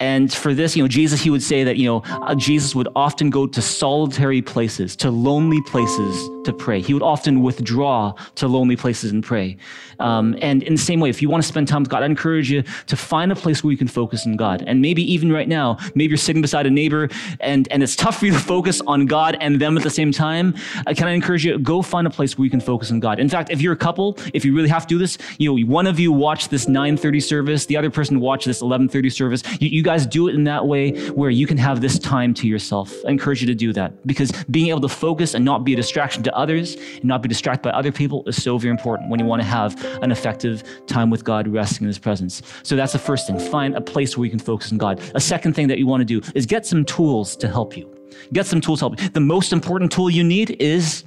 [0.01, 2.89] And for this, you know, Jesus, he would say that, you know, uh, Jesus would
[2.97, 6.81] often go to solitary places, to lonely places to pray.
[6.81, 9.57] He would often withdraw to lonely places and pray.
[9.99, 12.07] Um, and in the same way, if you want to spend time with God, I
[12.07, 14.63] encourage you to find a place where you can focus on God.
[14.67, 17.09] And maybe even right now, maybe you're sitting beside a neighbor
[17.41, 20.13] and, and it's tough for you to focus on God and them at the same
[20.13, 20.55] time.
[20.87, 23.21] Uh, can I encourage you, go find a place where you can focus on God.
[23.21, 25.67] In fact, if you're a couple, if you really have to do this, you know,
[25.67, 29.43] one of you watch this 9.30 service, the other person watch this 11.30 service.
[29.61, 32.49] You, you guys do it in that way where you can have this time to
[32.49, 32.93] yourself.
[33.07, 35.76] I encourage you to do that because being able to focus and not be a
[35.76, 39.20] distraction to others and not be distracted by other people is so very important when
[39.20, 42.43] you want to have an effective time with God resting in His presence.
[42.62, 43.39] So that's the first thing.
[43.39, 45.01] Find a place where you can focus on God.
[45.14, 47.91] A second thing that you want to do is get some tools to help you.
[48.32, 49.09] Get some tools to help you.
[49.11, 51.05] The most important tool you need is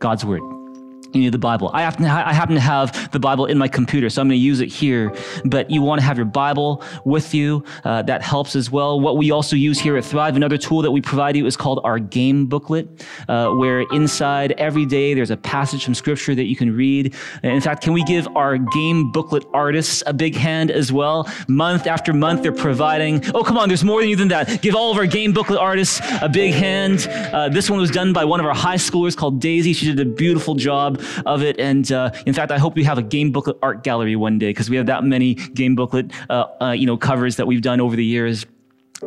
[0.00, 0.55] God's Word
[1.16, 1.70] you need the Bible.
[1.72, 4.28] I happen, to ha- I happen to have the Bible in my computer, so I'm
[4.28, 5.14] going to use it here.
[5.44, 7.64] But you want to have your Bible with you.
[7.84, 9.00] Uh, that helps as well.
[9.00, 11.80] What we also use here at Thrive, another tool that we provide you is called
[11.84, 16.56] our game booklet, uh, where inside every day there's a passage from Scripture that you
[16.56, 17.14] can read.
[17.42, 21.28] In fact, can we give our game booklet artists a big hand as well?
[21.48, 23.22] Month after month, they're providing.
[23.34, 24.62] Oh, come on, there's more than you than that.
[24.62, 27.06] Give all of our game booklet artists a big hand.
[27.08, 29.72] Uh, this one was done by one of our high schoolers called Daisy.
[29.72, 31.58] She did a beautiful job of it.
[31.58, 34.50] And uh, in fact, I hope we have a game booklet art gallery one day
[34.50, 37.80] because we have that many game booklet, uh, uh, you know, covers that we've done
[37.80, 38.46] over the years.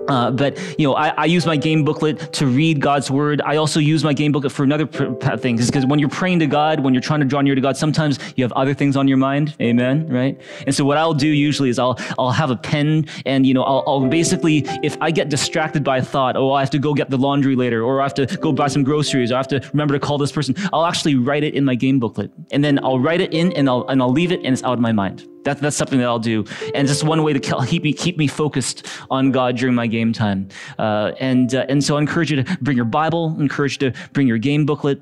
[0.08, 3.42] Uh, but you know, I, I, use my game booklet to read God's word.
[3.44, 6.48] I also use my game booklet for another pr- thing, because when you're praying to
[6.48, 9.08] God, when you're trying to draw near to God, sometimes you have other things on
[9.08, 9.56] your mind.
[9.60, 10.08] Amen.
[10.08, 10.40] Right.
[10.68, 13.64] And so what I'll do usually is I'll I'll have a pen, and you know,
[13.64, 16.94] I'll, I'll basically, if I get distracted by a thought, oh, I have to go
[16.94, 19.48] get the laundry later, or I have to go buy some groceries, or I have
[19.48, 22.64] to remember to call this person, I'll actually write it in my game booklet, and
[22.64, 24.80] then I'll write it in, and I'll and I'll leave it, and it's out of
[24.80, 25.28] my mind.
[25.44, 26.46] That, that's something that I'll do.
[26.74, 30.14] And just one way to keep me, keep me focused on God during my game
[30.14, 30.50] time.
[30.78, 34.00] Uh, and, uh, and so I encourage you to bring your Bible, encourage you to
[34.14, 35.02] bring your game booklet.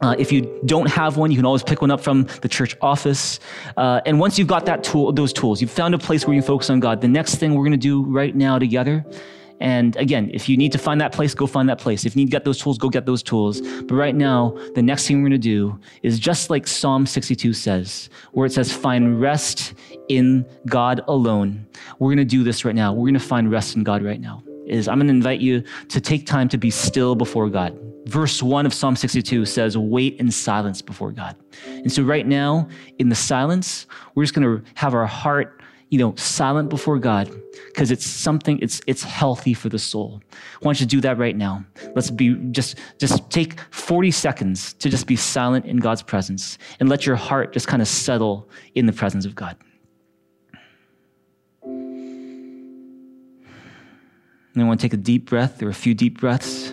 [0.00, 2.76] Uh, if you don't have one, you can always pick one up from the church
[2.82, 3.38] office.
[3.76, 6.42] Uh, and once you've got that tool, those tools, you've found a place where you
[6.42, 7.00] focus on God.
[7.00, 9.04] The next thing we're going to do right now together
[9.62, 12.04] and again, if you need to find that place, go find that place.
[12.04, 13.60] If you need to get those tools, go get those tools.
[13.60, 17.52] But right now, the next thing we're going to do is just like Psalm 62
[17.52, 19.74] says, where it says, find rest
[20.08, 21.64] in God alone.
[22.00, 22.92] We're going to do this right now.
[22.92, 24.42] We're going to find rest in God right now.
[24.66, 27.78] Is I'm going to invite you to take time to be still before God.
[28.06, 31.36] Verse 1 of Psalm 62 says, Wait in silence before God.
[31.66, 33.86] And so, right now, in the silence,
[34.16, 35.61] we're just going to have our heart
[35.92, 37.30] you know, silent before God
[37.66, 40.22] because it's something, it's, it's healthy for the soul.
[40.32, 41.66] I want you to do that right now.
[41.94, 46.88] Let's be, just, just take 40 seconds to just be silent in God's presence and
[46.88, 49.54] let your heart just kind of settle in the presence of God.
[54.54, 56.72] And I want to take a deep breath or a few deep breaths.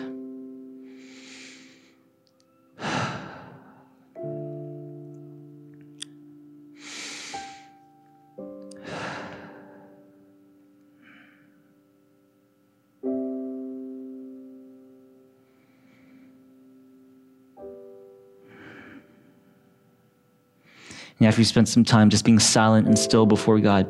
[21.20, 23.86] And after you spend some time just being silent and still before God,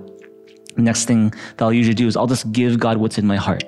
[0.74, 3.36] the next thing that I'll usually do is I'll just give God what's in my
[3.36, 3.62] heart.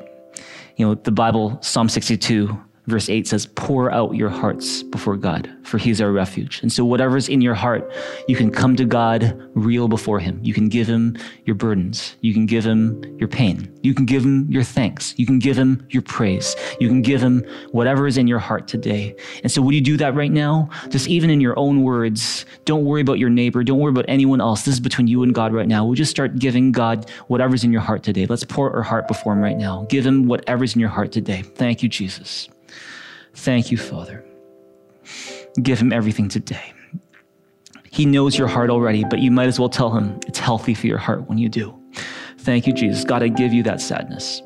[0.76, 5.50] You know, the Bible, Psalm 62, verse 8 says, Pour out your hearts before God,
[5.62, 6.60] for He's our refuge.
[6.62, 7.90] And so, whatever's in your heart,
[8.28, 10.40] you can come to God real before Him.
[10.42, 12.16] You can give Him your burdens.
[12.20, 13.72] You can give Him your pain.
[13.82, 15.14] You can give Him your thanks.
[15.16, 16.56] You can give Him your praise.
[16.80, 19.14] You can give Him whatever is in your heart today.
[19.42, 20.68] And so, would you do that right now?
[20.88, 23.62] Just even in your own words, don't worry about your neighbor.
[23.62, 24.62] Don't worry about anyone else.
[24.62, 25.84] This is between you and God right now.
[25.84, 28.26] We'll just start giving God whatever's in your heart today.
[28.26, 29.86] Let's pour our heart before Him right now.
[29.88, 31.42] Give Him whatever's in your heart today.
[31.42, 32.48] Thank you, Jesus.
[33.34, 34.24] Thank you, Father.
[35.60, 36.72] Give him everything today.
[37.90, 40.86] He knows your heart already, but you might as well tell him it's healthy for
[40.86, 41.78] your heart when you do.
[42.38, 43.04] Thank you, Jesus.
[43.04, 44.40] God, I give you that sadness.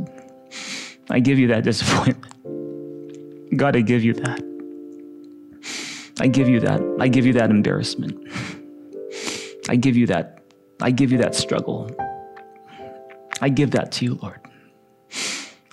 [1.08, 2.32] I give you that disappointment.
[3.56, 4.42] God, I give you that.
[6.18, 6.80] I give you that.
[6.98, 8.16] I give you that embarrassment.
[9.68, 10.42] I give you that.
[10.80, 11.90] I give you that struggle.
[13.40, 14.40] I give that to you, Lord.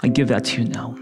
[0.03, 0.95] I give that to you now.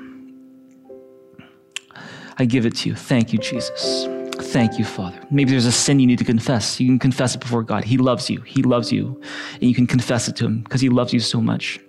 [2.42, 2.96] I give it to you.
[2.96, 4.08] Thank you, Jesus.
[4.52, 5.20] Thank you, Father.
[5.30, 6.80] Maybe there's a sin you need to confess.
[6.80, 7.84] You can confess it before God.
[7.84, 8.42] He loves you.
[8.42, 9.22] He loves you.
[9.54, 11.80] And you can confess it to Him because He loves you so much.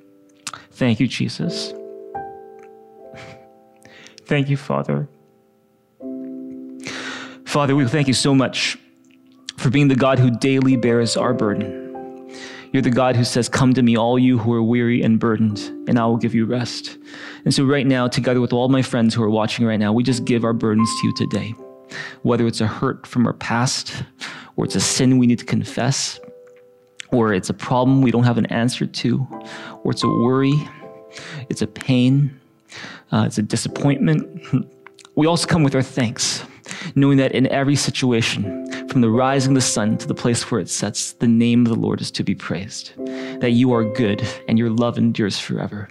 [0.72, 1.72] Thank you, Jesus.
[4.26, 5.08] Thank you, Father.
[7.46, 8.78] Father, we thank you so much
[9.56, 11.81] for being the God who daily bears our burden.
[12.72, 15.58] You're the God who says, Come to me, all you who are weary and burdened,
[15.86, 16.96] and I will give you rest.
[17.44, 20.02] And so, right now, together with all my friends who are watching right now, we
[20.02, 21.54] just give our burdens to you today.
[22.22, 24.02] Whether it's a hurt from our past,
[24.56, 26.18] or it's a sin we need to confess,
[27.10, 29.26] or it's a problem we don't have an answer to,
[29.84, 30.54] or it's a worry,
[31.50, 32.40] it's a pain,
[33.12, 34.42] uh, it's a disappointment.
[35.14, 36.42] We also come with our thanks,
[36.94, 40.60] knowing that in every situation, from the rising of the sun to the place where
[40.60, 42.92] it sets, the name of the Lord is to be praised.
[43.40, 45.88] That you are good and your love endures forever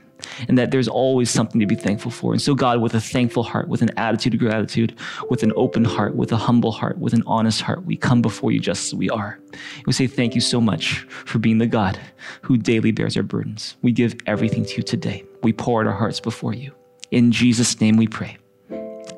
[0.48, 2.32] and that there's always something to be thankful for.
[2.32, 4.96] And so, God, with a thankful heart, with an attitude of gratitude,
[5.30, 8.52] with an open heart, with a humble heart, with an honest heart, we come before
[8.52, 9.40] you just as we are.
[9.88, 12.00] We say thank you so much for being the God
[12.44, 13.78] who daily bears our burdens.
[13.82, 15.24] We give everything to you today.
[15.42, 16.72] We pour out our hearts before you.
[17.10, 18.38] In Jesus' name we pray.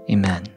[0.09, 0.47] Amen.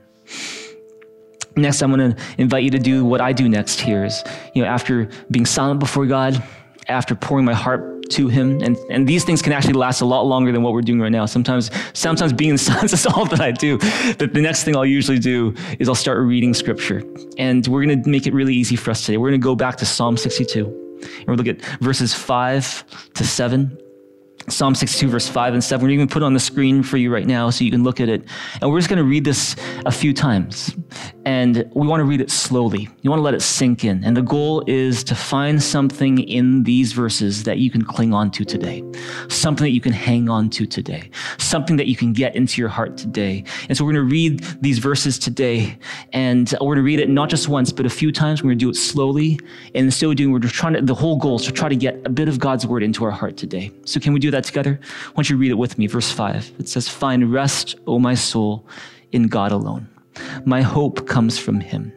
[1.56, 4.22] Next, I'm going to invite you to do what I do next here is,
[4.54, 6.42] you know, after being silent before God,
[6.88, 10.26] after pouring my heart to him and, and these things can actually last a lot
[10.26, 11.26] longer than what we're doing right now.
[11.26, 13.78] Sometimes sometimes being in silence is all that i do
[14.18, 17.02] but the next thing i'll usually do is i'll start reading scripture
[17.38, 19.16] and we're going to make it really easy for us today.
[19.16, 20.66] We're going to go back to psalm 62
[21.02, 23.76] and we'll look at verses 5 to 7
[24.48, 25.84] Psalm 62, verse 5 and 7.
[25.84, 28.08] We're even put on the screen for you right now so you can look at
[28.08, 28.24] it.
[28.60, 30.76] And we're just going to read this a few times.
[31.24, 32.88] And we want to read it slowly.
[33.02, 34.04] You want to let it sink in.
[34.04, 38.30] And the goal is to find something in these verses that you can cling on
[38.32, 38.84] to today,
[39.28, 42.68] something that you can hang on to today, something that you can get into your
[42.68, 43.42] heart today.
[43.68, 45.76] And so we're going to read these verses today.
[46.12, 48.42] And we're going to read it not just once, but a few times.
[48.44, 49.40] We're going to do it slowly.
[49.74, 51.76] And in so doing, we're just trying to, the whole goal is to try to
[51.76, 53.72] get a bit of God's word into our heart today.
[53.84, 54.35] So can we do that?
[54.36, 54.78] That together?
[55.08, 55.86] Why don't you read it with me?
[55.86, 56.52] Verse 5.
[56.58, 58.66] It says, Find rest, O my soul,
[59.12, 59.88] in God alone.
[60.44, 61.92] My hope comes from him.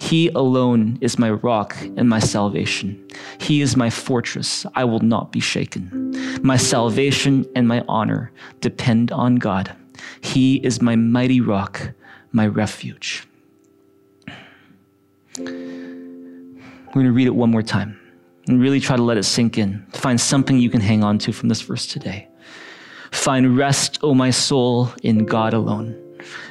[0.00, 3.06] He alone is my rock and my salvation.
[3.38, 4.66] He is my fortress.
[4.74, 6.12] I will not be shaken.
[6.42, 9.74] My salvation and my honor depend on God.
[10.20, 11.92] He is my mighty rock,
[12.32, 13.26] my refuge.
[15.38, 18.00] We're going to read it one more time
[18.46, 19.86] and really try to let it sink in.
[19.92, 22.28] Find something you can hang on to from this verse today.
[23.10, 26.02] Find rest, O my soul, in God alone.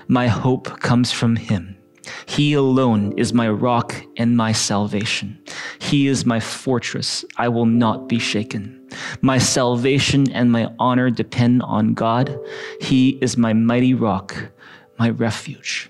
[0.08, 1.78] My hope comes from Him.
[2.26, 5.40] He alone is my rock and my salvation.
[5.80, 7.26] He is my fortress.
[7.38, 8.88] I will not be shaken.
[9.22, 12.38] My salvation and my honor depend on God.
[12.82, 14.52] He is my mighty rock,
[14.98, 15.90] my refuge.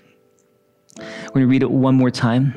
[0.98, 2.54] We're going to read it one more time.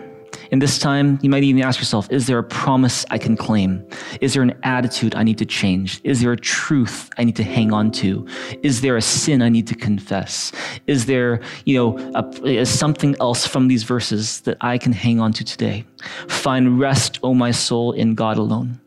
[0.51, 3.85] And this time, you might even ask yourself, is there a promise I can claim?
[4.19, 6.01] Is there an attitude I need to change?
[6.03, 8.27] Is there a truth I need to hang on to?
[8.63, 10.51] Is there a sin I need to confess?
[10.87, 12.11] Is there, you know,
[12.43, 15.85] a, something else from these verses that I can hang on to today?
[16.27, 18.79] Find rest, O my soul, in God alone.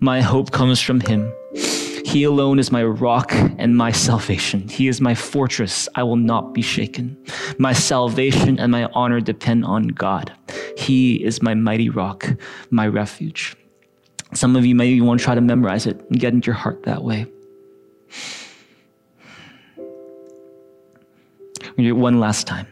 [0.00, 1.32] My hope comes from him.
[2.10, 4.66] He alone is my rock and my salvation.
[4.66, 5.88] He is my fortress.
[5.94, 7.16] I will not be shaken.
[7.56, 10.32] My salvation and my honor depend on God.
[10.76, 12.26] He is my mighty rock,
[12.68, 13.54] my refuge.
[14.34, 16.82] Some of you maybe want to try to memorize it and get into your heart
[16.82, 17.26] that way.
[21.76, 22.66] We do it one last time.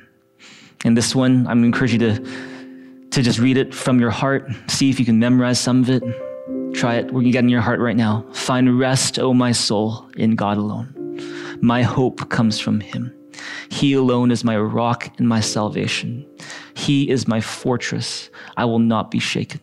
[0.84, 4.10] And this one, I'm going to encourage you to, to just read it from your
[4.10, 6.02] heart, see if you can memorize some of it.
[6.78, 7.10] Try it.
[7.10, 8.24] Going to get in your heart right now.
[8.32, 10.94] Find rest, O my soul, in God alone.
[11.60, 13.12] My hope comes from Him.
[13.68, 16.24] He alone is my rock and my salvation.
[16.74, 18.30] He is my fortress.
[18.56, 19.60] I will not be shaken.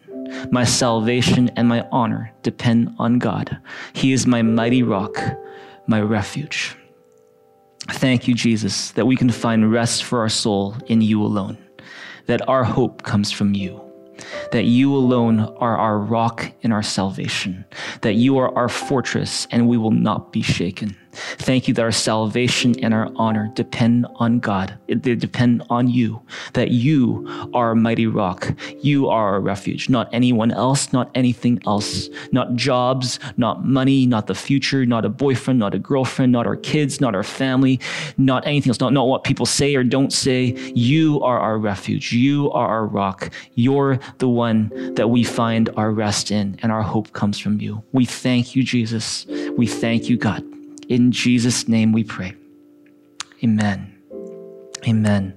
[0.51, 3.59] My salvation and my honor depend on God.
[3.93, 5.17] He is my mighty rock,
[5.87, 6.75] my refuge.
[7.91, 11.57] Thank you, Jesus, that we can find rest for our soul in you alone,
[12.25, 13.84] that our hope comes from you
[14.51, 17.65] that you alone are our rock and our salvation,
[18.01, 20.95] that you are our fortress and we will not be shaken.
[21.37, 24.77] Thank you that our salvation and our honor depend on God.
[24.87, 26.21] They depend on you,
[26.53, 28.53] that you are a mighty rock.
[28.81, 34.27] You are our refuge, not anyone else, not anything else, not jobs, not money, not
[34.27, 37.79] the future, not a boyfriend, not a girlfriend, not our kids, not our family,
[38.17, 40.55] not anything else, not, not what people say or don't say.
[40.73, 42.11] You are our refuge.
[42.11, 43.31] You are our rock.
[43.55, 47.83] You're the one that we find our rest in, and our hope comes from you.
[47.91, 49.25] We thank you, Jesus.
[49.57, 50.43] We thank you, God.
[50.87, 52.35] In Jesus' name we pray.
[53.43, 53.95] Amen.
[54.87, 55.33] Amen.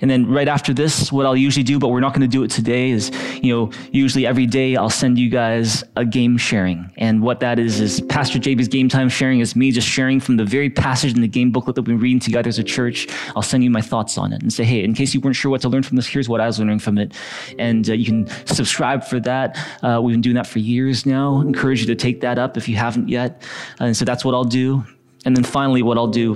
[0.00, 2.42] And then right after this, what I'll usually do, but we're not going to do
[2.42, 3.10] it today, is
[3.42, 6.90] you know, usually every day I'll send you guys a game sharing.
[6.96, 10.36] And what that is, is Pastor JB's game time sharing is me just sharing from
[10.36, 13.08] the very passage in the game booklet that we've been reading together as a church.
[13.34, 15.50] I'll send you my thoughts on it and say, hey, in case you weren't sure
[15.50, 17.14] what to learn from this, here's what I was learning from it.
[17.58, 19.58] And uh, you can subscribe for that.
[19.82, 21.40] Uh, we've been doing that for years now.
[21.40, 23.42] Encourage you to take that up if you haven't yet.
[23.80, 24.84] And so that's what I'll do.
[25.24, 26.34] And then finally, what I'll do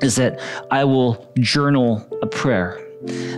[0.00, 2.81] is that I will journal a prayer.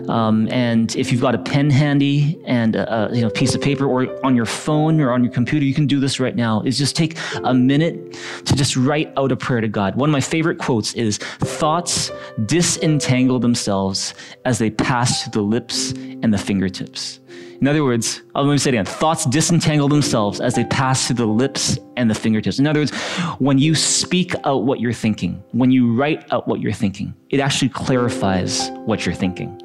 [0.09, 3.61] Um, and if you've got a pen handy and a, a you know, piece of
[3.61, 6.61] paper or on your phone or on your computer, you can do this right now.
[6.63, 9.97] Is just take a minute to just write out a prayer to God.
[9.97, 12.11] One of my favorite quotes is thoughts
[12.47, 17.21] disentangle themselves as they pass through the lips and the fingertips.
[17.65, 18.85] In other words, oh, let me say it again.
[18.85, 22.59] Thoughts disentangle themselves as they pass through the lips and the fingertips.
[22.59, 22.95] In other words,
[23.39, 27.41] when you speak out what you're thinking, when you write out what you're thinking, it
[27.41, 29.59] actually clarifies what you're thinking.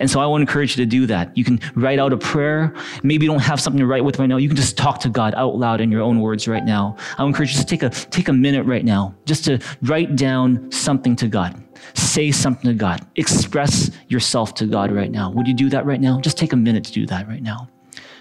[0.00, 1.36] And so I want to encourage you to do that.
[1.38, 2.74] You can write out a prayer.
[3.04, 4.38] Maybe you don't have something to write with right now.
[4.38, 6.96] You can just talk to God out loud in your own words right now.
[7.18, 10.72] I encourage you to take a, take a minute right now just to write down
[10.72, 11.63] something to God.
[11.94, 13.06] Say something to God.
[13.16, 15.30] Express yourself to God right now.
[15.30, 16.20] Would you do that right now?
[16.20, 17.68] Just take a minute to do that right now.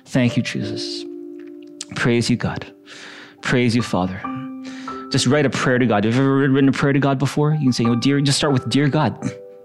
[0.05, 1.05] Thank you, Jesus.
[1.95, 2.71] Praise you, God.
[3.41, 4.21] Praise you, Father.
[5.11, 6.05] Just write a prayer to God.
[6.05, 7.53] Have you ever written a prayer to God before?
[7.53, 9.17] You can say, oh, dear, just start with Dear God.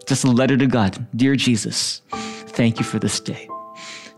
[0.07, 1.07] Just a letter to God.
[1.17, 3.49] Dear Jesus, thank you for this day.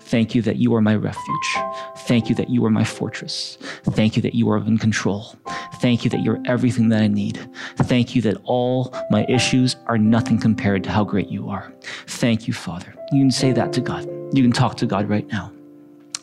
[0.00, 1.56] Thank you that you are my refuge.
[2.06, 3.58] Thank you that you are my fortress.
[3.84, 5.34] Thank you that you are in control.
[5.74, 7.38] Thank you that you're everything that I need.
[7.76, 11.72] Thank you that all my issues are nothing compared to how great you are.
[12.06, 12.94] Thank you, Father.
[13.12, 14.08] You can say that to God.
[14.34, 15.52] You can talk to God right now.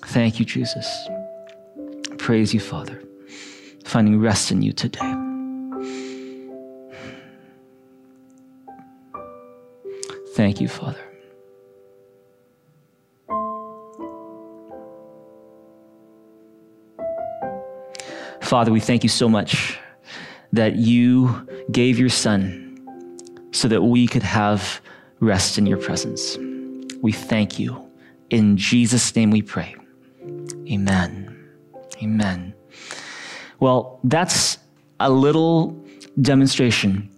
[0.06, 0.88] Thank you, Jesus.
[2.18, 3.02] Praise you, Father.
[3.84, 5.14] Finding rest in you today.
[10.36, 11.04] Thank you, Father.
[18.48, 19.78] Father, we thank you so much
[20.54, 22.80] that you gave your Son
[23.52, 24.80] so that we could have
[25.20, 26.38] rest in your presence.
[27.02, 27.86] We thank you.
[28.30, 29.76] In Jesus' name we pray.
[30.72, 31.38] Amen.
[32.02, 32.54] Amen.
[33.60, 34.58] Well, that's
[35.02, 35.78] a little
[36.22, 37.10] demonstration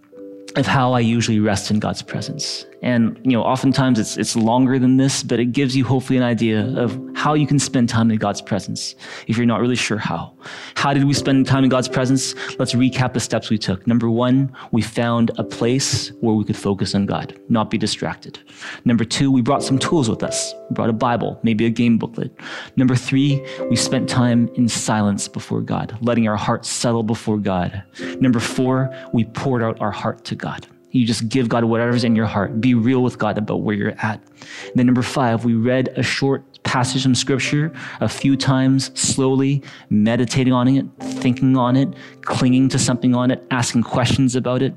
[0.56, 2.66] of how I usually rest in God's presence.
[2.82, 6.24] And you know, oftentimes it's it's longer than this, but it gives you hopefully an
[6.24, 8.94] idea of how you can spend time in God's presence
[9.26, 10.32] if you're not really sure how.
[10.74, 12.34] How did we spend time in God's presence?
[12.58, 13.86] Let's recap the steps we took.
[13.86, 18.38] Number 1, we found a place where we could focus on God, not be distracted.
[18.86, 20.54] Number 2, we brought some tools with us.
[20.70, 22.32] We brought a Bible, maybe a game booklet.
[22.76, 27.82] Number 3, we spent time in silence before God, letting our hearts settle before God.
[28.20, 30.66] Number 4, we poured out our heart to God.
[30.92, 32.60] You just give God whatever's in your heart.
[32.60, 34.20] Be real with God about where you're at.
[34.66, 39.62] And then number five, we read a short passage from scripture a few times slowly,
[39.88, 41.88] meditating on it, thinking on it,
[42.22, 44.74] clinging to something on it, asking questions about it.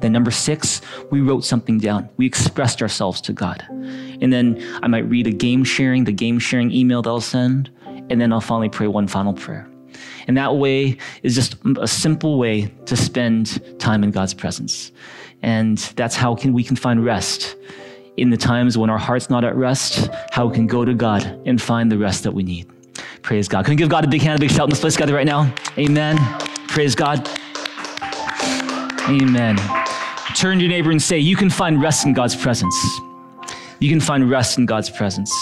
[0.00, 0.80] Then number six,
[1.10, 2.08] we wrote something down.
[2.16, 3.64] We expressed ourselves to God.
[3.70, 7.70] And then I might read a game sharing, the game sharing email that I'll send.
[8.10, 9.68] And then I'll finally pray one final prayer.
[10.26, 14.92] And that way is just a simple way to spend time in God's presence.
[15.42, 17.56] And that's how can, we can find rest
[18.16, 21.24] in the times when our heart's not at rest, how we can go to God
[21.46, 22.68] and find the rest that we need.
[23.22, 23.64] Praise God.
[23.64, 25.26] Can we give God a big hand, a big shout in this place together right
[25.26, 25.52] now?
[25.78, 26.16] Amen.
[26.68, 27.28] Praise God.
[29.08, 29.56] Amen.
[30.36, 32.74] Turn to your neighbor and say, You can find rest in God's presence.
[33.80, 35.32] You can find rest in God's presence.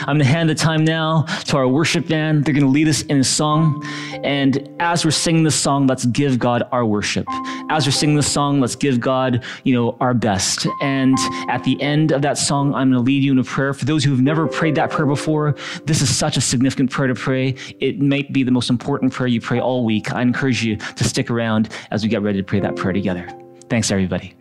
[0.00, 2.44] I'm going to hand the time now to our worship band.
[2.44, 3.84] They're going to lead us in a song.
[4.24, 7.26] And as we're singing this song, let's give God our worship.
[7.68, 10.66] As we're singing this song, let's give God, you know, our best.
[10.82, 11.16] And
[11.48, 13.74] at the end of that song, I'm going to lead you in a prayer.
[13.74, 17.08] For those who have never prayed that prayer before, this is such a significant prayer
[17.08, 17.54] to pray.
[17.80, 20.12] It might be the most important prayer you pray all week.
[20.12, 23.28] I encourage you to stick around as we get ready to pray that prayer together.
[23.68, 24.39] Thanks, everybody.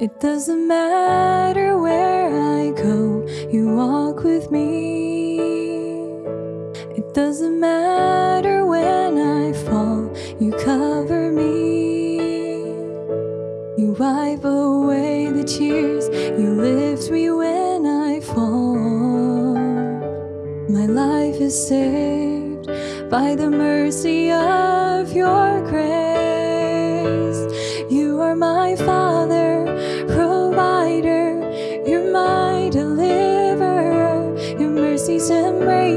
[0.00, 5.38] It doesn't matter where I go, you walk with me.
[6.96, 12.16] It doesn't matter when I fall, you cover me.
[13.76, 19.54] You wipe away the tears, you lift me when I fall.
[20.70, 22.68] My life is saved
[23.10, 24.79] by the mercy of.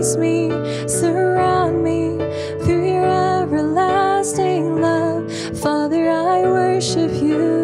[0.04, 0.50] me,
[0.86, 2.18] surround me
[2.64, 3.06] through your
[3.42, 5.32] everlasting love.
[5.60, 7.64] Father, I worship you.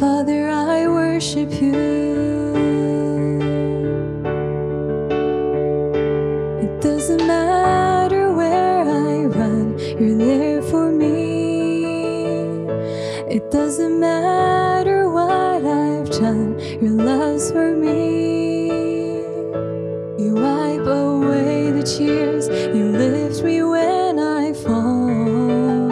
[0.00, 1.72] Father, I worship you.
[6.64, 11.84] It doesn't matter where I run, you're there for me.
[13.36, 14.91] It doesn't matter
[16.20, 18.66] your love's for me.
[20.22, 25.88] You wipe away the tears, you lift me when I fall.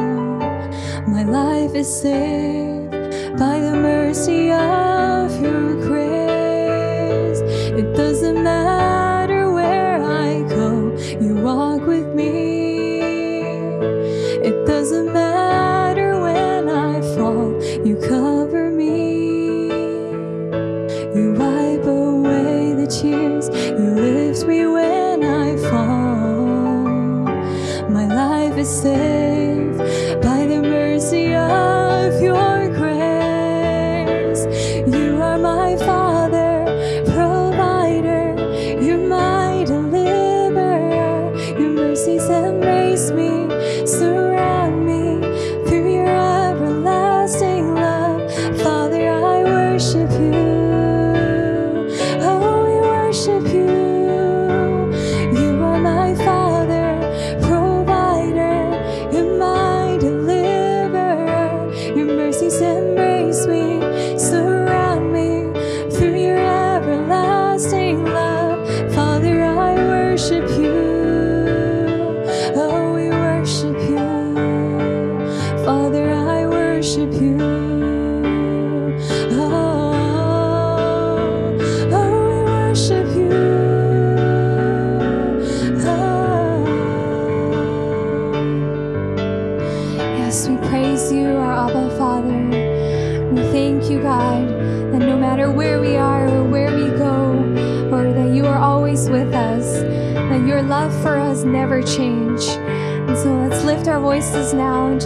[1.09, 2.50] My life is saved.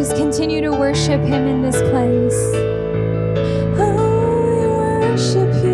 [0.05, 2.35] just continue to worship Him in this place.
[3.81, 5.74] Oh, we worship You.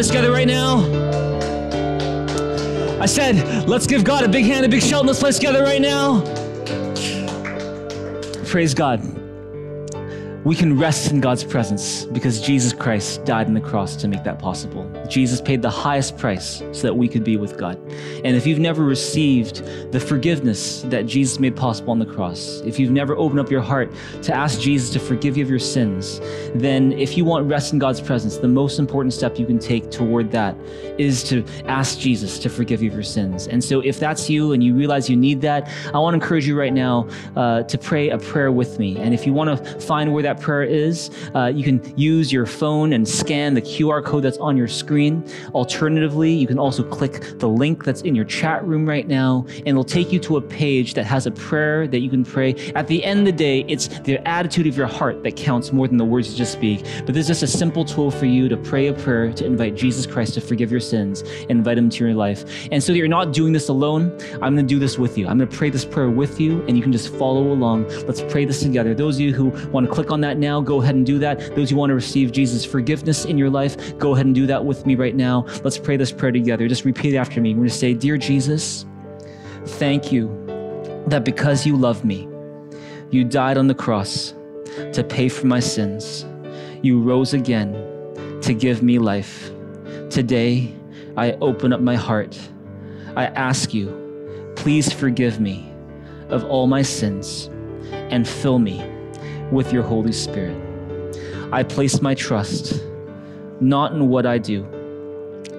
[0.00, 0.78] place together right now?
[3.02, 5.62] I said, let's give God a big hand, a big shout in this place together
[5.62, 6.22] right now.
[8.46, 9.09] Praise God.
[10.42, 14.24] We can rest in God's presence because Jesus Christ died on the cross to make
[14.24, 14.90] that possible.
[15.06, 17.78] Jesus paid the highest price so that we could be with God.
[18.24, 22.78] And if you've never received the forgiveness that Jesus made possible on the cross, if
[22.78, 26.20] you've never opened up your heart to ask Jesus to forgive you of your sins,
[26.54, 29.90] then if you want rest in God's presence, the most important step you can take
[29.90, 30.56] toward that
[30.96, 33.46] is to ask Jesus to forgive you of your sins.
[33.46, 36.46] And so if that's you and you realize you need that, I want to encourage
[36.46, 38.96] you right now uh, to pray a prayer with me.
[38.96, 42.46] And if you want to find where that prayer is, uh, you can use your
[42.46, 45.24] phone and scan the QR code that's on your screen.
[45.54, 49.68] Alternatively, you can also click the link that's in your chat room right now, and
[49.68, 52.54] it'll take you to a page that has a prayer that you can pray.
[52.74, 55.88] At the end of the day, it's the attitude of your heart that counts more
[55.88, 56.84] than the words you just speak.
[57.06, 59.74] But this is just a simple tool for you to pray a prayer to invite
[59.74, 62.44] Jesus Christ to forgive your sins and invite him to your life.
[62.70, 65.26] And so that you're not doing this alone, I'm going to do this with you.
[65.26, 67.88] I'm going to pray this prayer with you, and you can just follow along.
[68.06, 68.94] Let's pray this together.
[68.94, 71.54] Those of you who want to click on that now, go ahead and do that.
[71.54, 74.64] Those who want to receive Jesus' forgiveness in your life, go ahead and do that
[74.64, 75.46] with me right now.
[75.62, 76.68] Let's pray this prayer together.
[76.68, 77.54] Just repeat after me.
[77.54, 78.86] We're going to say, Dear Jesus,
[79.64, 80.28] thank you
[81.06, 82.28] that because you love me,
[83.10, 84.34] you died on the cross
[84.92, 86.24] to pay for my sins.
[86.82, 87.72] You rose again
[88.42, 89.50] to give me life.
[90.10, 90.74] Today,
[91.16, 92.38] I open up my heart.
[93.16, 95.72] I ask you, please forgive me
[96.28, 97.50] of all my sins
[97.92, 98.80] and fill me
[99.50, 100.56] with your Holy Spirit.
[101.52, 102.82] I place my trust
[103.60, 104.62] not in what I do,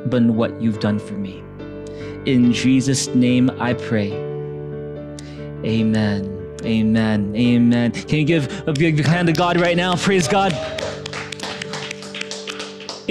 [0.08, 1.44] but in what you've done for me.
[2.26, 4.12] In Jesus' name I pray.
[5.64, 6.56] Amen.
[6.64, 7.36] Amen.
[7.36, 7.92] Amen.
[7.92, 9.96] Can you give a big hand to God right now?
[9.96, 10.54] Praise God.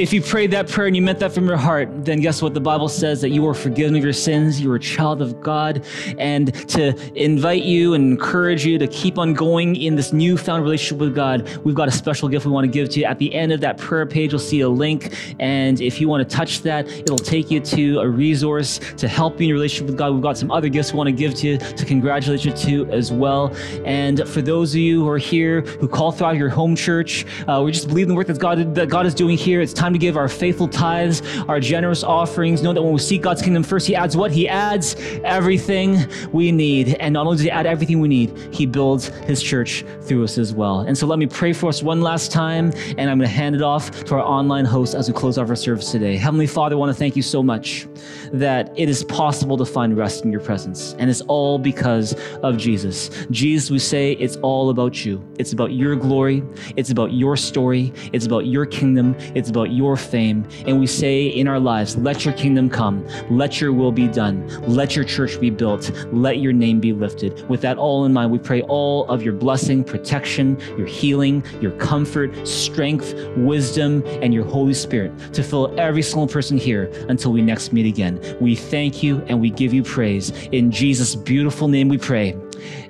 [0.00, 2.54] If you prayed that prayer and you meant that from your heart, then guess what?
[2.54, 5.42] The Bible says that you are forgiven of your sins, you are a child of
[5.42, 5.84] God,
[6.16, 10.96] and to invite you and encourage you to keep on going in this newfound relationship
[10.96, 13.04] with God, we've got a special gift we want to give to you.
[13.04, 16.26] At the end of that prayer page, you'll see a link, and if you want
[16.26, 19.86] to touch that, it'll take you to a resource to help you in your relationship
[19.88, 20.14] with God.
[20.14, 22.90] We've got some other gifts we want to give to you to congratulate you to
[22.90, 23.54] as well.
[23.84, 27.60] And for those of you who are here who call Thrive your home church, uh,
[27.62, 29.60] we just believe in the work that God that God is doing here.
[29.60, 32.62] It's time to give our faithful tithes, our generous offerings.
[32.62, 34.30] Know that when we seek God's kingdom first, He adds what?
[34.30, 35.98] He adds everything
[36.32, 36.94] we need.
[36.94, 40.38] And not only does He add everything we need, He builds His church through us
[40.38, 40.80] as well.
[40.80, 43.54] And so let me pray for us one last time, and I'm going to hand
[43.54, 46.16] it off to our online host as we close off our service today.
[46.16, 47.86] Heavenly Father, I want to thank you so much
[48.32, 50.94] that it is possible to find rest in your presence.
[50.98, 53.10] And it's all because of Jesus.
[53.30, 55.24] Jesus, we say it's all about you.
[55.38, 56.42] It's about your glory.
[56.76, 57.92] It's about your story.
[58.12, 59.16] It's about your kingdom.
[59.34, 60.46] It's about your fame.
[60.66, 63.06] And we say in our lives, let your kingdom come.
[63.30, 64.46] Let your will be done.
[64.66, 65.90] Let your church be built.
[66.12, 67.48] Let your name be lifted.
[67.48, 71.72] With that all in mind, we pray all of your blessing, protection, your healing, your
[71.72, 77.42] comfort, strength, wisdom, and your Holy Spirit to fill every single person here until we
[77.42, 78.19] next meet again.
[78.40, 80.30] We thank you and we give you praise.
[80.52, 82.36] In Jesus' beautiful name we pray.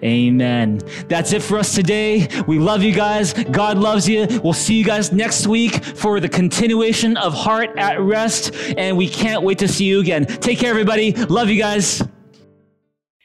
[0.02, 0.80] Amen.
[1.08, 2.28] That's it for us today.
[2.46, 3.32] We love you guys.
[3.32, 4.26] God loves you.
[4.42, 8.54] We'll see you guys next week for the continuation of Heart at Rest.
[8.76, 10.26] And we can't wait to see you again.
[10.26, 11.12] Take care, everybody.
[11.12, 12.02] Love you guys.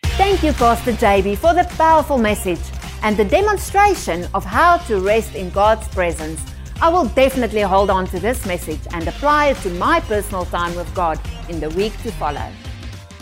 [0.04, 2.62] Thank you, Pastor JB, for the powerful message
[3.04, 6.42] and the demonstration of how to rest in God's presence.
[6.82, 10.76] I will definitely hold on to this message and apply it to my personal time
[10.76, 11.20] with God
[11.50, 12.52] in the week to follow.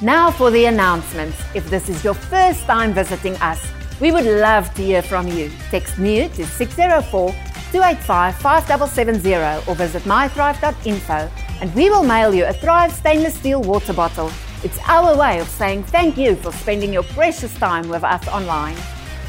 [0.02, 1.38] Now for the announcements.
[1.54, 3.66] If this is your first time visiting us,
[4.00, 5.50] we would love to hear from you.
[5.70, 7.32] Text NEW to 604
[7.72, 13.94] 285 5770 or visit mythrive.info and we will mail you a Thrive stainless steel water
[13.94, 14.30] bottle.
[14.64, 18.78] It's our way of saying thank you for spending your precious time with us online.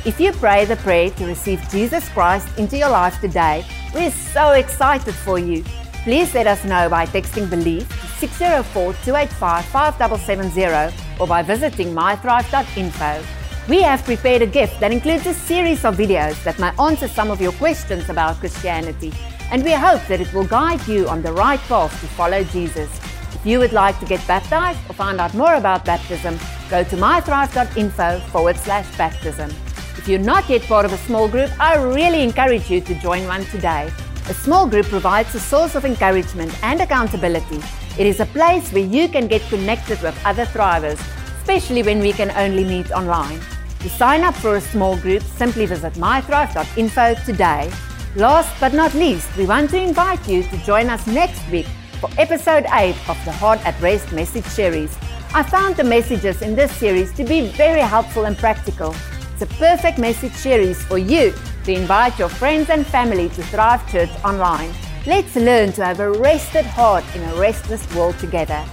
[0.04, 3.64] If you pray the prayer to receive Jesus Christ into your life today,
[3.94, 5.64] we're so excited for you.
[6.04, 13.24] Please let us know by texting BELIEVE to 604 285 5770 or by visiting mythrive.info.
[13.70, 17.30] We have prepared a gift that includes a series of videos that may answer some
[17.30, 19.14] of your questions about Christianity,
[19.50, 22.90] and we hope that it will guide you on the right path to follow Jesus.
[23.34, 26.38] If you would like to get baptized or find out more about baptism,
[26.68, 29.48] go to mythrive.info forward slash baptism.
[29.96, 33.26] If you're not yet part of a small group, I really encourage you to join
[33.26, 33.90] one today.
[34.26, 37.60] A small group provides a source of encouragement and accountability.
[37.98, 40.98] It is a place where you can get connected with other thrivers,
[41.40, 43.38] especially when we can only meet online.
[43.80, 47.70] To sign up for a small group, simply visit mythrive.info today.
[48.16, 51.66] Last but not least, we want to invite you to join us next week
[52.00, 54.96] for episode 8 of the Heart at Rest message series.
[55.34, 58.94] I found the messages in this series to be very helpful and practical.
[59.34, 63.84] It's a perfect message series for you to invite your friends and family to Thrive
[63.90, 64.72] Church online.
[65.08, 68.64] Let's learn to have a rested heart in a restless world together.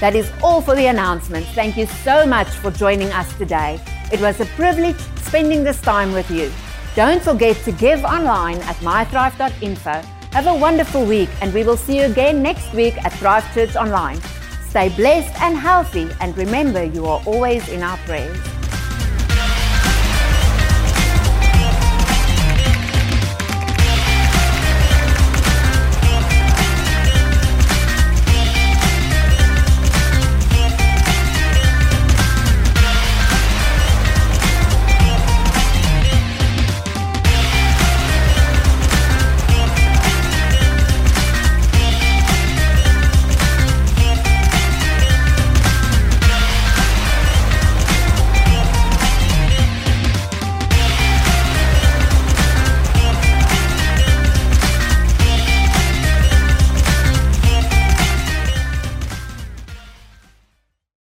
[0.00, 1.48] That is all for the announcements.
[1.52, 3.80] Thank you so much for joining us today.
[4.12, 6.52] It was a privilege spending this time with you.
[6.94, 10.02] Don't forget to give online at mythrive.info.
[10.32, 13.76] Have a wonderful week, and we will see you again next week at Thrive Church
[13.76, 14.20] Online.
[14.68, 18.55] Stay blessed and healthy, and remember you are always in our prayers.